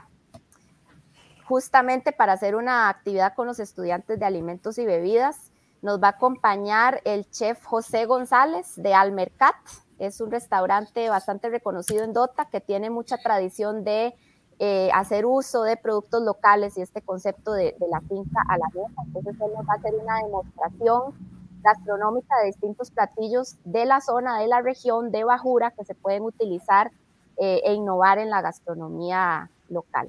justamente 1.44 2.14
para 2.14 2.34
hacer 2.34 2.56
una 2.56 2.88
actividad 2.88 3.36
con 3.36 3.46
los 3.46 3.60
estudiantes 3.60 4.18
de 4.18 4.26
alimentos 4.26 4.78
y 4.78 4.86
bebidas. 4.86 5.52
Nos 5.82 6.02
va 6.02 6.08
a 6.08 6.12
acompañar 6.12 7.02
el 7.04 7.30
chef 7.30 7.64
José 7.64 8.06
González 8.06 8.74
de 8.78 8.94
Almercat. 8.94 9.56
Es 10.00 10.22
un 10.22 10.32
restaurante 10.32 11.10
bastante 11.10 11.50
reconocido 11.50 12.04
en 12.06 12.14
Dota 12.14 12.46
que 12.46 12.62
tiene 12.62 12.90
mucha 12.90 13.18
tradición 13.18 13.84
de 13.84 14.16
eh, 14.58 14.90
hacer 14.94 15.26
uso 15.26 15.64
de 15.64 15.76
productos 15.76 16.24
locales 16.24 16.78
y 16.78 16.82
este 16.82 17.02
concepto 17.02 17.52
de, 17.52 17.76
la 17.90 18.00
finca 18.02 18.42
a 18.48 18.58
la 18.58 18.68
mesa. 18.74 19.02
Entonces 19.06 19.36
él 19.42 19.52
nos 19.54 19.68
va 19.68 19.74
a 19.74 19.78
hacer 19.78 19.94
una 20.02 20.18
demostración 20.24 21.14
gastronómica 21.62 22.36
de 22.40 22.48
distintos 22.48 22.92
platillos 22.92 23.58
de 23.66 23.86
la 23.86 24.00
zona, 24.00 24.40
de 24.40 24.48
la 24.48 24.62
región 24.62 25.12
de 25.12 25.26
Bajura, 25.26 25.72
que 25.72 25.84
se 25.84 25.94
pueden 25.94 26.24
utilizar 26.24 26.92
eh, 27.38 27.62
e 27.66 27.74
innovar 27.74 28.18
en 28.18 28.30
la 28.30 28.42
gastronomía 28.42 29.50
local. 29.68 30.08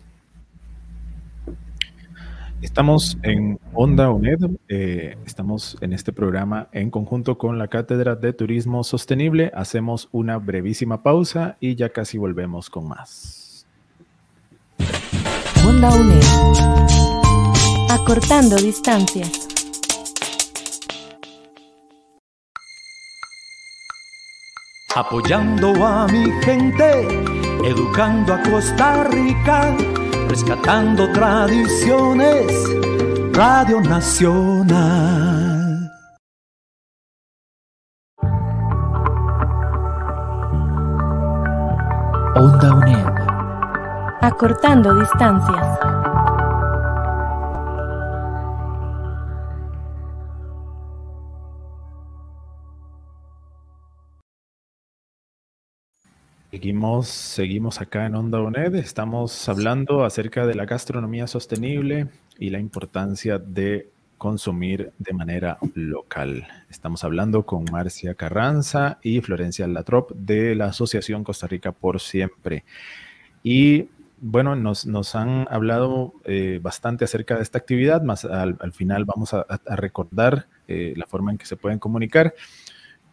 Estamos 2.62 3.18
en 3.22 3.59
Onda 3.74 4.11
UNED, 4.11 4.38
eh, 4.68 5.16
estamos 5.26 5.76
en 5.80 5.92
este 5.92 6.12
programa 6.12 6.68
en 6.72 6.90
conjunto 6.90 7.37
con 7.37 7.59
la 7.59 7.68
Cátedra 7.68 8.14
de 8.14 8.32
Turismo 8.32 8.85
Sostenible. 8.85 9.50
Hacemos 9.54 10.09
una 10.12 10.38
brevísima 10.38 11.02
pausa 11.02 11.56
y 11.59 11.74
ya 11.74 11.88
casi 11.90 12.16
volvemos 12.16 12.70
con 12.70 12.88
más. 12.88 13.45
Onda 15.66 15.88
UNED. 15.90 16.22
Acortando 17.90 18.57
distancias. 18.57 19.46
apoyando 24.96 25.85
a 25.85 26.07
mi 26.07 26.24
gente, 26.42 27.07
educando 27.64 28.33
a 28.33 28.38
Costa 28.38 29.05
Rica, 29.05 29.76
rescatando 30.29 31.12
tradiciones, 31.12 32.46
Radio 33.35 33.81
Nacional. 33.83 34.70
Onda 42.37 42.74
UNED. 42.74 43.05
Acortando 44.20 44.94
distancias. 44.98 45.79
Seguimos, 56.50 57.09
seguimos 57.09 57.81
acá 57.81 58.07
en 58.07 58.14
Onda 58.14 58.40
UNED. 58.40 58.76
Estamos 58.76 59.48
hablando 59.48 60.05
acerca 60.05 60.46
de 60.46 60.55
la 60.55 60.64
gastronomía 60.64 61.26
sostenible 61.26 62.09
y 62.38 62.48
la 62.50 62.59
importancia 62.59 63.38
de 63.38 63.90
consumir 64.16 64.92
de 64.98 65.12
manera 65.12 65.59
local. 65.74 66.46
Estamos 66.70 67.05
hablando 67.05 67.44
con 67.44 67.64
Marcia 67.70 68.14
Carranza 68.14 68.98
y 69.02 69.20
Florencia 69.20 69.66
Latrop 69.66 70.12
de 70.12 70.55
la 70.55 70.66
Asociación 70.66 71.22
Costa 71.22 71.46
Rica 71.46 71.72
por 71.72 72.00
Siempre. 72.00 72.64
Y 73.42 73.90
bueno, 74.18 74.57
nos, 74.57 75.14
han 75.14 75.46
hablado 75.50 76.14
eh, 76.24 76.59
bastante 76.62 77.05
acerca 77.05 77.37
de 77.37 77.42
esta 77.42 77.59
actividad, 77.59 78.02
más 78.02 78.24
al, 78.24 78.72
final 78.72 79.05
vamos 79.05 79.35
a, 79.35 79.46
recordar 79.76 80.46
eh, 80.68 80.94
la 80.96 81.07
forma 81.07 81.33
en 81.33 81.38
que 81.38 81.46
se 81.46 81.57
pueden 81.57 81.79
comunicar, 81.79 82.35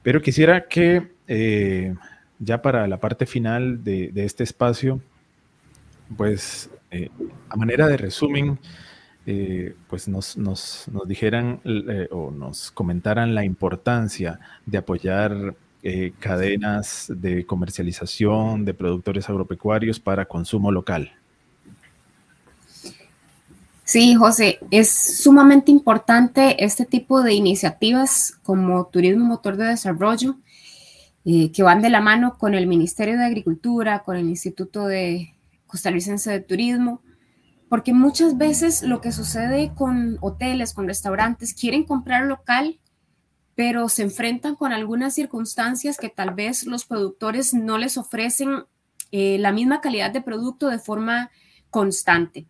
pero 0.02 0.22
quisiera 0.22 0.68
que 0.68 1.12
eh, 1.28 1.94
ya 2.40 2.62
para 2.62 2.88
la 2.88 3.00
parte 3.00 3.26
final 3.26 3.84
de, 3.84 4.12
este 4.16 4.44
espacio, 4.44 5.02
pues 6.16 6.70
a 7.50 7.56
manera 7.56 7.88
de 7.88 7.98
resumen, 7.98 8.60
pues 9.88 10.08
nos, 10.08 10.90
dijeran 11.06 11.62
o 12.12 12.32
nos 12.32 12.72
comentaran 12.72 13.36
la 13.36 13.44
importancia 13.44 14.40
de 14.66 14.78
apoyar 14.78 15.56
eh, 15.84 16.14
cadenas 16.20 17.12
de 17.14 17.46
comercialización 17.46 18.66
de 18.66 18.74
productores 18.74 19.30
agropecuarios 19.30 20.00
para 20.00 20.26
consumo 20.26 20.72
local. 20.72 21.12
Sí, 23.84 24.16
José, 24.16 24.60
es 24.72 25.22
sumamente 25.22 25.70
importante 25.72 26.64
este 26.64 26.86
tipo 26.86 27.22
de 27.22 27.34
iniciativas 27.34 28.38
como 28.42 28.86
Turismo 28.88 29.26
Motor 29.26 29.58
de 29.58 29.66
Desarrollo, 29.66 30.38
que 31.26 31.64
van 31.64 31.82
de 31.82 31.90
la 31.90 32.02
mano 32.02 32.38
con 32.38 32.54
el 32.54 32.66
Ministerio 32.66 33.18
de 33.18 33.26
Agricultura, 33.26 34.00
con 34.00 34.16
el 34.16 34.30
Instituto 34.30 34.88
de 34.88 35.36
Costarricense 35.68 36.32
de 36.32 36.40
Turismo, 36.40 37.02
porque 37.68 37.94
muchas 37.94 38.38
veces 38.38 38.84
lo 38.84 39.02
que 39.02 39.12
sucede 39.12 39.72
con 39.76 40.18
hoteles, 40.22 40.74
con 40.74 40.88
restaurantes, 40.88 41.54
quieren 41.54 41.84
comprar 41.84 42.26
local, 42.26 42.80
pero 43.56 43.90
se 43.90 44.04
enfrentan 44.04 44.56
con 44.56 44.72
algunas 44.72 45.14
circunstancias 45.14 45.98
que 45.98 46.10
tal 46.10 46.34
vez 46.34 46.66
los 46.66 46.86
productores 46.86 47.54
no 47.54 47.78
les 47.78 47.98
ofrecen 47.98 48.64
eh, 49.12 49.38
la 49.38 49.52
misma 49.52 49.82
calidad 49.82 50.12
de 50.12 50.22
producto 50.22 50.70
de 50.70 50.80
forma 50.80 51.30
constante. 51.70 52.48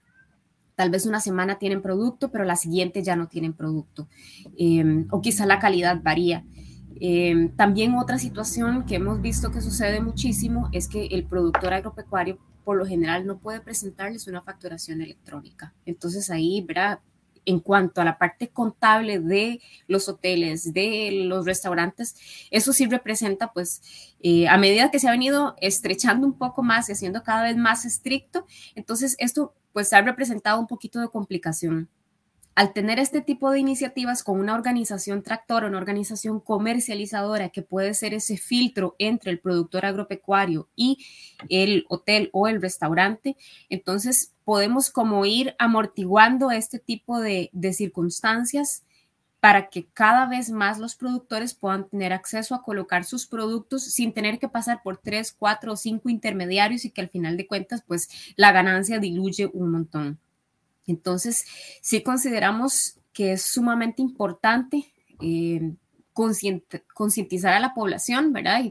Tal 0.75 0.89
vez 0.89 1.05
una 1.05 1.19
semana 1.19 1.59
tienen 1.59 1.81
producto, 1.81 2.31
pero 2.31 2.45
la 2.45 2.55
siguiente 2.55 3.03
ya 3.03 3.15
no 3.15 3.27
tienen 3.27 3.53
producto. 3.53 4.07
Em, 4.57 5.07
o 5.11 5.21
quizá 5.21 5.45
la 5.45 5.59
calidad 5.59 6.01
varía. 6.01 6.45
Em, 6.99 7.49
también 7.55 7.95
otra 7.95 8.17
situación 8.17 8.85
que 8.85 8.95
hemos 8.95 9.21
visto 9.21 9.51
que 9.51 9.61
sucede 9.61 9.99
muchísimo 9.99 10.69
es 10.71 10.87
que 10.87 11.07
el 11.07 11.25
productor 11.25 11.73
agropecuario 11.73 12.39
por 12.63 12.77
lo 12.77 12.85
general 12.85 13.27
no 13.27 13.39
puede 13.39 13.59
presentarles 13.59 14.27
una 14.27 14.41
facturación 14.41 15.01
electrónica. 15.01 15.73
Entonces 15.85 16.29
ahí, 16.29 16.61
¿verdad? 16.61 16.99
En 17.45 17.59
cuanto 17.59 18.01
a 18.01 18.05
la 18.05 18.17
parte 18.17 18.49
contable 18.49 19.19
de 19.19 19.61
los 19.87 20.07
hoteles, 20.09 20.73
de 20.73 21.25
los 21.25 21.45
restaurantes, 21.45 22.15
eso 22.51 22.73
sí 22.73 22.85
representa, 22.85 23.51
pues, 23.53 23.81
eh, 24.21 24.47
a 24.47 24.57
medida 24.57 24.91
que 24.91 24.99
se 24.99 25.07
ha 25.07 25.11
venido 25.11 25.55
estrechando 25.59 26.25
un 26.25 26.37
poco 26.37 26.63
más 26.63 26.89
y 26.89 26.93
haciendo 26.93 27.23
cada 27.23 27.43
vez 27.43 27.57
más 27.57 27.85
estricto, 27.85 28.45
entonces 28.75 29.15
esto, 29.19 29.53
pues, 29.73 29.91
ha 29.93 30.01
representado 30.01 30.59
un 30.59 30.67
poquito 30.67 30.99
de 31.01 31.09
complicación 31.09 31.89
al 32.55 32.73
tener 32.73 32.99
este 32.99 33.21
tipo 33.21 33.51
de 33.51 33.59
iniciativas 33.59 34.23
con 34.23 34.39
una 34.39 34.53
organización 34.53 35.23
tractora, 35.23 35.67
una 35.67 35.77
organización 35.77 36.39
comercializadora 36.39 37.49
que 37.49 37.63
puede 37.63 37.93
ser 37.93 38.13
ese 38.13 38.37
filtro 38.37 38.95
entre 38.99 39.31
el 39.31 39.39
productor 39.39 39.85
agropecuario 39.85 40.69
y 40.75 41.03
el 41.49 41.85
hotel 41.89 42.29
o 42.31 42.47
el 42.47 42.61
restaurante, 42.61 43.37
entonces 43.69 44.33
podemos 44.45 44.91
como 44.91 45.25
ir 45.25 45.55
amortiguando 45.57 46.51
este 46.51 46.79
tipo 46.79 47.19
de, 47.19 47.49
circunstancias 47.73 48.83
para 49.39 49.69
que 49.69 49.87
cada 49.87 50.25
vez 50.25 50.51
más 50.51 50.79
los 50.79 50.95
productores 50.95 51.53
puedan 51.53 51.89
tener 51.89 52.13
acceso 52.13 52.55
a 52.55 52.61
colocar 52.61 53.03
sus 53.03 53.25
productos 53.25 53.83
sin 53.83 54.13
tener 54.13 54.39
que 54.39 54.47
pasar 54.47 54.81
por 54.83 54.97
tres, 54.97 55.35
cuatro 55.37 55.73
o 55.73 55.75
cinco 55.75 56.09
intermediarios 56.09 56.85
y 56.85 56.91
que 56.91 57.01
al 57.01 57.09
final 57.09 57.35
de 57.35 57.47
cuentas, 57.47 57.83
pues 57.85 58.09
la 58.37 58.51
ganancia 58.51 58.99
diluye 58.99 59.49
un 59.53 59.71
montón. 59.71 60.19
Entonces, 60.85 61.45
sí 61.81 62.03
consideramos 62.03 62.99
que 63.13 63.33
es 63.33 63.43
sumamente 63.43 64.01
importante 64.01 64.93
eh, 65.21 65.73
concientizar 66.13 67.53
a 67.53 67.59
la 67.59 67.73
población, 67.73 68.33
¿verdad? 68.33 68.61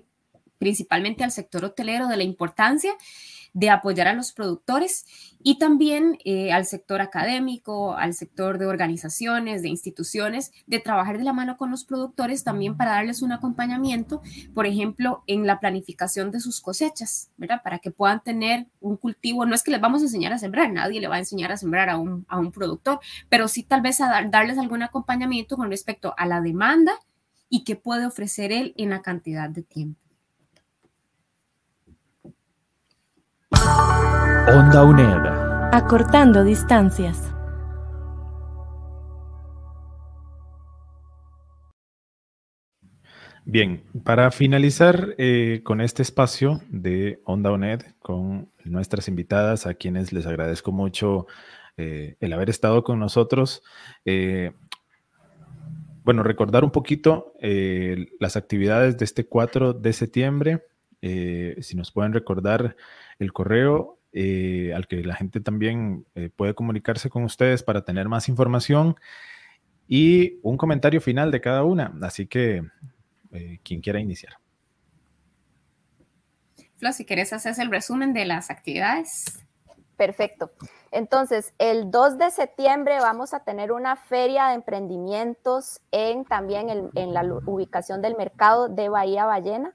Principalmente 0.63 1.25
al 1.25 1.33
sector 1.33 1.65
hotelero 1.65 2.07
de 2.07 2.17
la 2.17 2.23
importancia 2.23 2.93
de 3.53 3.69
apoyar 3.69 4.07
a 4.07 4.13
los 4.13 4.31
productores 4.31 5.05
y 5.43 5.59
también 5.59 6.19
eh, 6.25 6.53
al 6.53 6.67
sector 6.67 7.01
académico, 7.01 7.97
al 7.97 8.15
sector 8.15 8.59
de 8.59 8.67
organizaciones, 8.67 9.63
de 9.63 9.69
instituciones, 9.71 10.53
de 10.69 10.79
trabajar 10.79 11.19
de 11.19 11.25
la 11.25 11.33
mano 11.33 11.57
con 11.57 11.73
los 11.73 11.85
productores 11.85 12.45
también 12.45 12.77
para 12.77 12.93
darles 12.93 13.23
un 13.23 13.33
acompañamiento, 13.33 14.23
por 14.55 14.69
ejemplo, 14.69 15.25
en 15.27 15.49
la 15.49 15.59
planificación 15.59 16.31
de 16.31 16.39
sus 16.39 16.61
cosechas, 16.61 17.33
¿verdad? 17.37 17.61
Para 17.65 17.81
que 17.81 17.91
puedan 17.91 18.23
tener 18.23 18.69
un 18.81 18.97
cultivo. 18.97 19.47
No 19.47 19.57
es 19.57 19.65
que 19.65 19.73
les 19.73 19.81
vamos 19.81 20.03
a 20.03 20.05
enseñar 20.05 20.33
a 20.33 20.39
sembrar, 20.39 20.71
nadie 20.71 21.01
le 21.01 21.09
va 21.09 21.17
a 21.17 21.19
enseñar 21.19 21.51
a 21.51 21.57
sembrar 21.57 21.91
a 21.91 21.97
un, 21.97 22.25
a 22.29 22.39
un 22.39 22.53
productor, 22.53 23.01
pero 23.29 23.49
sí 23.49 23.65
tal 23.65 23.83
vez 23.83 24.01
a 24.01 24.23
darles 24.31 24.59
algún 24.59 24.85
acompañamiento 24.85 25.57
con 25.57 25.71
respecto 25.71 26.15
a 26.17 26.25
la 26.25 26.41
demanda 26.41 26.93
y 27.49 27.65
qué 27.65 27.75
puede 27.75 28.07
ofrecer 28.07 28.53
él 28.53 28.75
en 28.77 28.91
la 28.91 29.03
cantidad 29.03 29.51
de 29.51 29.63
tiempo. 29.63 30.12
Onda 33.53 34.85
UNED. 34.85 35.73
Acortando 35.73 36.45
distancias. 36.45 37.33
Bien, 43.45 43.83
para 44.05 44.31
finalizar 44.31 45.15
eh, 45.19 45.63
con 45.65 45.81
este 45.81 46.03
espacio 46.03 46.61
de 46.69 47.21
Onda 47.25 47.51
UNED 47.51 47.83
con 47.99 48.51
nuestras 48.65 49.09
invitadas, 49.09 49.67
a 49.67 49.75
quienes 49.75 50.13
les 50.13 50.27
agradezco 50.27 50.71
mucho 50.71 51.27
eh, 51.77 52.17
el 52.21 52.33
haber 52.33 52.51
estado 52.51 52.85
con 52.85 53.01
nosotros. 53.01 53.63
Eh, 54.05 54.53
bueno, 56.05 56.23
recordar 56.23 56.65
un 56.65 56.71
poquito 56.71 57.33
las 58.19 58.37
actividades 58.37 58.99
de 58.99 59.05
este 59.05 59.27
4 59.27 59.73
de 59.73 59.93
septiembre. 59.93 60.67
si 61.01 61.77
nos 61.77 61.93
pueden 61.93 62.13
recordar 62.13 62.77
el 63.19 63.33
correo 63.33 63.99
eh, 64.15 64.73
al 64.75 64.87
que 64.87 65.03
la 65.03 65.15
gente 65.15 65.41
también 65.41 66.05
eh, 66.15 66.29
puede 66.35 66.55
comunicarse 66.55 67.09
con 67.09 67.25
ustedes 67.25 67.63
para 67.63 67.83
tener 67.83 68.11
más 68.11 68.29
información 68.29 68.97
y 69.89 70.39
un 70.43 70.59
comentario 70.59 71.01
final 71.01 71.31
de 71.31 71.41
cada 71.41 71.65
una. 71.65 71.95
Así 72.03 72.27
que 72.27 72.63
eh, 73.33 73.59
quien 73.65 73.81
quiera 73.81 74.01
iniciar. 74.01 74.35
Flo, 76.77 76.93
si 76.93 77.07
quieres 77.07 77.33
hacer 77.33 77.55
el 77.59 77.71
resumen 77.71 78.13
de 78.13 78.27
las 78.27 78.51
actividades. 78.51 79.43
Perfecto. 79.97 80.51
Entonces, 80.91 81.55
el 81.59 81.91
2 81.91 82.19
de 82.19 82.31
septiembre 82.31 82.99
vamos 83.01 83.33
a 83.33 83.45
tener 83.45 83.73
una 83.73 83.97
feria 83.97 84.49
de 84.49 84.57
emprendimientos 84.57 85.81
en 85.91 86.27
también 86.27 86.91
en 86.95 87.15
la 87.15 87.23
ubicación 87.47 88.03
del 88.03 88.17
mercado 88.17 88.69
de 88.69 88.91
Bahía 88.91 89.25
Ballena. 89.25 89.75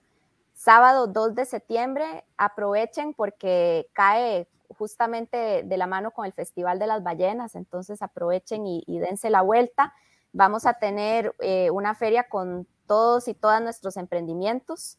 Sábado 0.57 1.05
2 1.05 1.35
de 1.35 1.45
septiembre, 1.45 2.25
aprovechen 2.35 3.13
porque 3.13 3.91
cae 3.93 4.49
justamente 4.75 5.61
de 5.63 5.77
la 5.77 5.85
mano 5.85 6.09
con 6.09 6.25
el 6.25 6.33
Festival 6.33 6.79
de 6.79 6.87
las 6.87 7.03
Ballenas, 7.03 7.53
entonces 7.53 8.01
aprovechen 8.01 8.65
y, 8.65 8.83
dense 8.99 9.29
la 9.29 9.43
vuelta. 9.43 9.93
Vamos 10.33 10.65
a 10.65 10.73
tener 10.73 11.35
eh, 11.41 11.69
una 11.69 11.93
feria 11.93 12.27
con 12.27 12.65
todos 12.87 13.27
y 13.27 13.35
todas 13.35 13.61
nuestros 13.61 13.97
emprendimientos. 13.97 14.97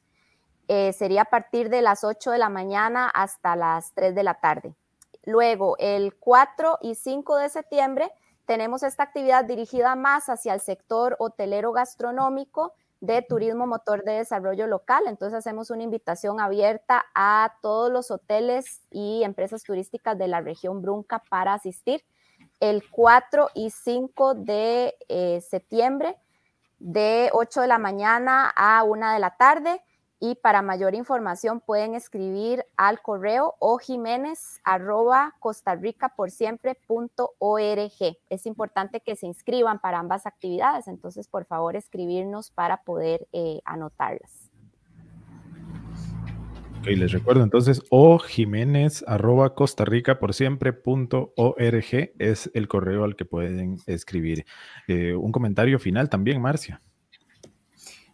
Eh, 0.68 0.92
sería 0.92 1.22
a 1.22 1.24
partir 1.24 1.70
de 1.70 1.82
las 1.82 2.04
8 2.04 2.30
de 2.30 2.38
la 2.38 2.50
mañana 2.50 3.08
hasta 3.08 3.56
las 3.56 3.92
3 3.94 4.14
de 4.14 4.22
la 4.22 4.34
tarde. 4.34 4.76
Luego, 5.24 5.74
el 5.80 6.14
4 6.14 6.78
y 6.82 6.94
5 6.94 7.34
de 7.34 7.48
septiembre, 7.48 8.12
tenemos 8.46 8.84
esta 8.84 9.02
actividad 9.02 9.44
dirigida 9.44 9.96
más 9.96 10.28
hacia 10.28 10.54
el 10.54 10.60
sector 10.60 11.16
hotelero 11.18 11.72
gastronómico, 11.72 12.74
de 13.00 13.22
turismo 13.22 13.66
motor 13.66 14.02
de 14.04 14.12
desarrollo 14.12 14.66
local. 14.66 15.04
Entonces 15.06 15.38
hacemos 15.38 15.70
una 15.70 15.82
invitación 15.82 16.40
abierta 16.40 17.06
a 17.14 17.54
todos 17.62 17.92
los 17.92 18.10
hoteles 18.10 18.82
y 18.90 19.22
empresas 19.22 19.62
turísticas 19.62 20.18
de 20.18 20.28
la 20.28 20.40
región 20.40 20.82
Brunca 20.82 21.22
para 21.30 21.54
asistir 21.54 22.04
el 22.60 22.82
4 22.90 23.50
y 23.54 23.70
5 23.70 24.34
de 24.34 24.96
eh, 25.08 25.40
septiembre 25.40 26.16
de 26.78 27.30
8 27.32 27.60
de 27.62 27.66
la 27.66 27.78
mañana 27.78 28.52
a 28.54 28.82
1 28.84 29.12
de 29.12 29.18
la 29.18 29.36
tarde 29.36 29.80
y 30.20 30.34
para 30.36 30.62
mayor 30.62 30.94
información 30.94 31.60
pueden 31.60 31.94
escribir 31.94 32.64
al 32.76 33.00
correo 33.00 33.54
o 33.60 33.78
jiménez 33.78 34.60
arroba 34.64 35.34
Es 38.28 38.46
importante 38.46 39.00
que 39.00 39.16
se 39.16 39.26
inscriban 39.26 39.78
para 39.78 39.98
ambas 39.98 40.26
actividades, 40.26 40.88
entonces 40.88 41.28
por 41.28 41.44
favor 41.44 41.76
escribirnos 41.76 42.50
para 42.50 42.82
poder 42.82 43.28
eh, 43.32 43.60
anotarlas. 43.64 44.50
Ok, 46.80 46.86
les 46.86 47.10
recuerdo 47.10 47.42
entonces, 47.42 47.82
o 47.90 48.18
jiménez 48.20 49.04
arroba 49.08 49.54
por 50.20 50.32
siempre 50.34 50.72
punto 50.72 51.32
org 51.36 52.12
es 52.18 52.50
el 52.54 52.68
correo 52.68 53.02
al 53.02 53.16
que 53.16 53.24
pueden 53.24 53.78
escribir. 53.86 54.46
Eh, 54.86 55.14
un 55.14 55.32
comentario 55.32 55.80
final 55.80 56.08
también, 56.08 56.40
Marcia. 56.40 56.80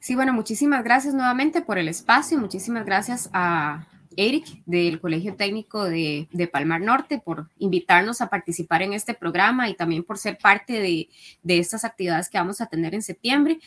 Sí, 0.04 0.14
bueno, 0.14 0.34
muchísimas 0.34 0.84
gracias 0.84 1.14
nuevamente 1.14 1.62
por 1.62 1.78
el 1.78 1.88
espacio, 1.88 2.36
muchísimas 2.36 2.84
gracias 2.84 3.30
a 3.32 3.86
Eric 4.18 4.62
del 4.66 5.00
Colegio 5.00 5.34
Técnico 5.34 5.84
de, 5.84 6.28
Palmar 6.52 6.82
Norte 6.82 7.22
por 7.24 7.48
invitarnos 7.56 8.20
a 8.20 8.28
participar 8.28 8.82
en 8.82 8.92
este 8.92 9.14
programa 9.14 9.70
y 9.70 9.74
también 9.74 10.04
por 10.04 10.18
ser 10.18 10.36
parte 10.36 10.74
de, 10.74 11.08
estas 11.58 11.86
actividades 11.86 12.28
que 12.28 12.36
vamos 12.36 12.60
a 12.60 12.66
tener 12.66 12.94
en 12.94 13.00
septiembre. 13.00 13.60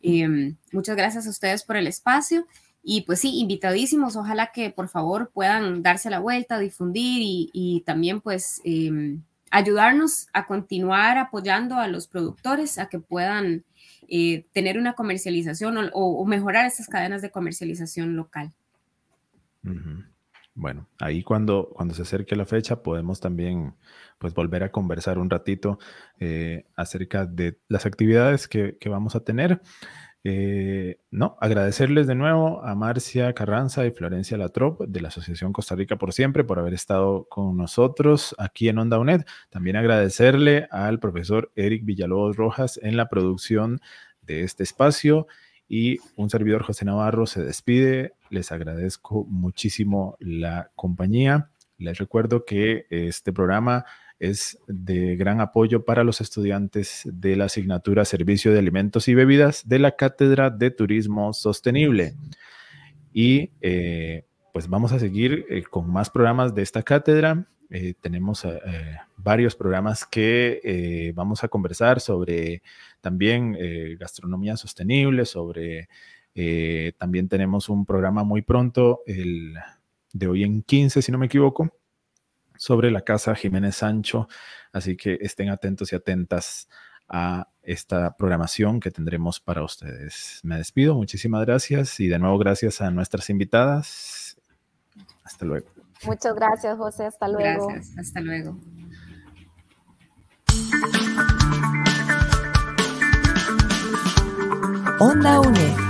Em, 0.00 0.54
muchas 0.70 0.94
gracias 0.94 1.26
a 1.26 1.30
ustedes 1.30 1.64
por 1.64 1.76
el 1.76 1.88
espacio. 1.88 2.46
Y 2.84 3.00
pues 3.00 3.18
sí, 3.18 3.40
invitadísimos, 3.40 4.14
ojalá 4.14 4.52
que 4.52 4.70
por 4.70 4.88
favor 4.88 5.32
puedan 5.34 5.82
darse 5.82 6.08
la 6.08 6.20
vuelta, 6.20 6.60
difundir 6.60 7.18
y, 7.52 7.82
también 7.84 8.20
pues 8.20 8.60
em, 8.62 9.24
ayudarnos 9.50 10.28
a 10.34 10.46
continuar 10.46 11.18
apoyando 11.18 11.78
a 11.78 11.88
los 11.88 12.06
productores 12.06 12.78
a 12.78 12.88
que 12.88 13.00
puedan 13.00 13.64
eh, 14.08 14.46
tener 14.52 14.78
una 14.78 14.94
comercialización 14.94 15.90
o, 15.92 16.24
mejorar 16.24 16.66
esas 16.66 16.88
cadenas 16.88 17.22
de 17.22 17.30
comercialización 17.30 18.16
local. 18.16 18.52
Bueno, 20.54 20.88
ahí 20.98 21.22
cuando, 21.22 21.70
cuando 21.74 21.94
se 21.94 22.02
acerque 22.02 22.36
la 22.36 22.44
fecha 22.44 22.82
podemos 22.82 23.20
también 23.20 23.74
pues 24.18 24.34
volver 24.34 24.62
a 24.62 24.70
conversar 24.70 25.18
un 25.18 25.30
ratito 25.30 25.78
eh, 26.18 26.66
acerca 26.76 27.24
de 27.24 27.58
las 27.68 27.86
actividades 27.86 28.48
que, 28.48 28.76
que 28.78 28.88
vamos 28.88 29.16
a 29.16 29.20
tener. 29.20 29.62
Eh, 30.22 30.98
no, 31.10 31.38
agradecerles 31.40 32.06
de 32.06 32.14
nuevo 32.14 32.62
a 32.62 32.74
Marcia 32.74 33.32
Carranza 33.32 33.86
y 33.86 33.90
Florencia 33.90 34.36
Latrop 34.36 34.82
de 34.82 35.00
la 35.00 35.08
Asociación 35.08 35.52
Costa 35.52 35.74
Rica 35.74 35.96
por 35.96 36.12
Siempre 36.12 36.44
por 36.44 36.58
haber 36.58 36.74
estado 36.74 37.26
con 37.30 37.56
nosotros 37.56 38.34
aquí 38.38 38.68
en 38.68 38.78
Onda 38.78 38.98
UNED. 38.98 39.22
También 39.48 39.76
agradecerle 39.76 40.68
al 40.70 41.00
profesor 41.00 41.50
Eric 41.56 41.84
Villalobos 41.84 42.36
Rojas 42.36 42.78
en 42.82 42.96
la 42.98 43.08
producción 43.08 43.80
de 44.20 44.42
este 44.42 44.62
espacio 44.62 45.26
y 45.68 45.98
un 46.16 46.28
servidor 46.28 46.64
José 46.64 46.84
Navarro 46.84 47.26
se 47.26 47.42
despide. 47.42 48.12
Les 48.28 48.52
agradezco 48.52 49.24
muchísimo 49.24 50.16
la 50.18 50.70
compañía. 50.74 51.50
Les 51.78 51.96
recuerdo 51.96 52.44
que 52.44 52.86
este 52.90 53.32
programa 53.32 53.86
es 54.20 54.58
de 54.68 55.16
gran 55.16 55.40
apoyo 55.40 55.84
para 55.84 56.04
los 56.04 56.20
estudiantes 56.20 57.02
de 57.10 57.36
la 57.36 57.46
asignatura 57.46 58.04
Servicio 58.04 58.52
de 58.52 58.58
Alimentos 58.58 59.08
y 59.08 59.14
Bebidas 59.14 59.66
de 59.66 59.78
la 59.78 59.96
Cátedra 59.96 60.50
de 60.50 60.70
Turismo 60.70 61.32
Sostenible. 61.32 62.14
Y 63.14 63.50
eh, 63.62 64.26
pues 64.52 64.68
vamos 64.68 64.92
a 64.92 64.98
seguir 64.98 65.46
eh, 65.48 65.62
con 65.62 65.90
más 65.90 66.10
programas 66.10 66.54
de 66.54 66.62
esta 66.62 66.82
cátedra. 66.82 67.46
Eh, 67.70 67.94
tenemos 68.00 68.46
varios 69.16 69.56
programas 69.56 70.04
que 70.04 71.12
vamos 71.14 71.42
a 71.42 71.48
conversar 71.48 72.00
sobre 72.00 72.62
también 73.00 73.56
gastronomía 73.98 74.56
sostenible, 74.56 75.24
sobre 75.24 75.88
también 76.98 77.28
tenemos 77.28 77.68
un 77.68 77.86
programa 77.86 78.24
muy 78.24 78.42
pronto, 78.42 79.02
el 79.06 79.54
de 80.12 80.26
hoy 80.26 80.42
en 80.42 80.62
15, 80.62 81.00
si 81.00 81.12
no 81.12 81.18
me 81.18 81.26
equivoco, 81.26 81.72
sobre 82.60 82.90
la 82.90 83.00
casa 83.00 83.34
Jiménez 83.34 83.76
Sancho. 83.76 84.28
Así 84.70 84.94
que 84.94 85.16
estén 85.22 85.48
atentos 85.48 85.92
y 85.92 85.96
atentas 85.96 86.68
a 87.08 87.48
esta 87.62 88.14
programación 88.16 88.80
que 88.80 88.90
tendremos 88.90 89.40
para 89.40 89.64
ustedes. 89.64 90.40
Me 90.42 90.58
despido, 90.58 90.94
muchísimas 90.94 91.46
gracias 91.46 91.98
y 92.00 92.08
de 92.08 92.18
nuevo 92.18 92.36
gracias 92.36 92.82
a 92.82 92.90
nuestras 92.90 93.30
invitadas. 93.30 94.38
Hasta 95.24 95.46
luego. 95.46 95.70
Muchas 96.04 96.34
gracias, 96.34 96.76
José. 96.76 97.06
Hasta 97.06 97.28
luego. 97.28 97.68
Gracias, 97.68 97.98
hasta 97.98 98.20
luego. 98.20 98.58
Onda 104.98 105.40
UNE. 105.40 105.89